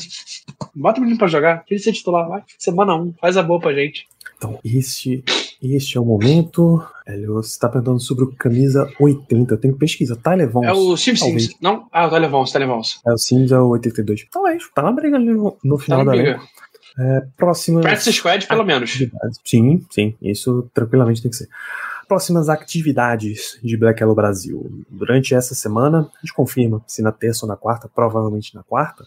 [0.76, 1.64] Bota o menino pra jogar.
[1.70, 2.44] Ele ser titular, vai.
[2.58, 3.07] Semana 1.
[3.20, 4.08] Faz a boa pra gente.
[4.38, 5.24] Então, este,
[5.62, 6.84] este é o momento.
[7.08, 9.54] Hélio, você está perguntando sobre o camisa 80.
[9.54, 10.16] Eu tenho que pesquisar.
[10.18, 10.66] Tyler Vons.
[10.66, 11.44] É o Steve talvez.
[11.46, 11.58] Sims.
[11.62, 11.88] Não?
[11.92, 13.02] Ah, o Tyler Vons, Tyler Vons.
[13.08, 14.28] É o Sims é o 82.
[14.32, 14.64] Talvez.
[14.76, 16.40] Tá na briga ali no, no Tá final na da briga.
[17.00, 17.82] É, próxima.
[17.82, 18.98] Practice Squad, pelo menos.
[19.44, 21.48] Sim, sim, isso tranquilamente tem que ser.
[22.08, 24.84] Próximas atividades de Black Hello Brasil.
[24.90, 29.04] Durante essa semana, a gente confirma se na terça ou na quarta, provavelmente na quarta,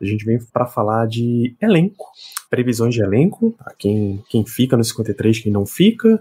[0.00, 2.04] a gente vem para falar de elenco,
[2.48, 3.72] previsões de elenco, tá?
[3.76, 6.20] quem, quem fica no 53, quem não fica,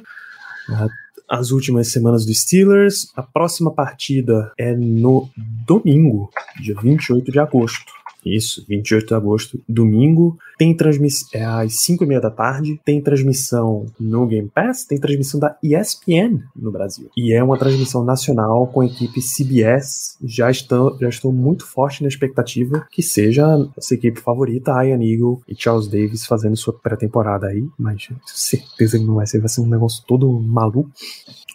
[1.30, 3.12] as últimas semanas do Steelers.
[3.16, 5.30] A próxima partida é no
[5.66, 7.92] domingo, dia 28 de agosto.
[8.36, 10.38] Isso, 28 de agosto, domingo.
[10.58, 11.30] Tem transmissão.
[11.34, 12.80] É às 5 e meia da tarde.
[12.84, 14.86] Tem transmissão no Game Pass.
[14.86, 17.10] Tem transmissão da ESPN no Brasil.
[17.16, 20.18] E é uma transmissão nacional com a equipe CBS.
[20.24, 23.46] Já estou, já estou muito forte na expectativa que seja
[23.78, 27.64] essa equipe favorita, Ian Eagle e Charles Davis fazendo sua pré-temporada aí.
[27.78, 29.40] Mas certeza que não vai ser.
[29.40, 30.90] Vai ser um negócio todo maluco.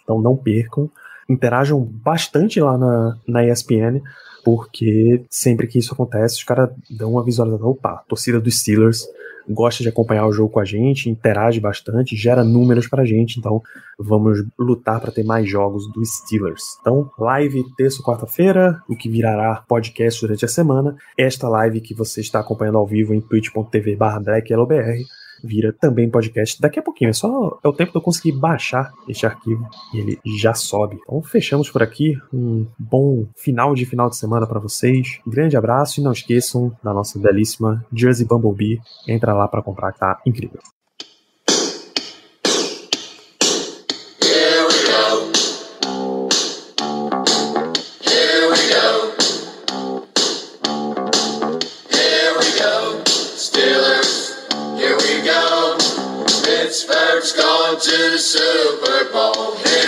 [0.01, 0.89] Então não percam.
[1.29, 4.01] Interajam bastante lá na, na ESPN
[4.43, 7.69] porque sempre que isso acontece, os caras dão uma visualização.
[7.69, 9.07] Opa, a torcida dos Steelers
[9.49, 13.61] gosta de acompanhar o jogo com a gente, interage bastante, gera números pra gente, então
[13.99, 16.63] vamos lutar para ter mais jogos dos Steelers.
[16.79, 20.95] Então, live terça ou quarta-feira, o que virará podcast durante a semana.
[21.17, 25.03] Esta live que você está acompanhando ao vivo em twitch.tv blackyellowbr
[25.43, 27.09] vira também podcast daqui a pouquinho.
[27.09, 30.97] É só é o tempo de eu conseguir baixar este arquivo e ele já sobe.
[31.03, 32.17] Então fechamos por aqui.
[32.33, 35.19] Um bom final de final de semana para vocês.
[35.27, 38.79] Grande abraço e não esqueçam da nossa belíssima Jersey Bumblebee.
[39.07, 40.59] Entra lá para comprar que tá incrível.
[58.11, 59.82] the Super Bowl.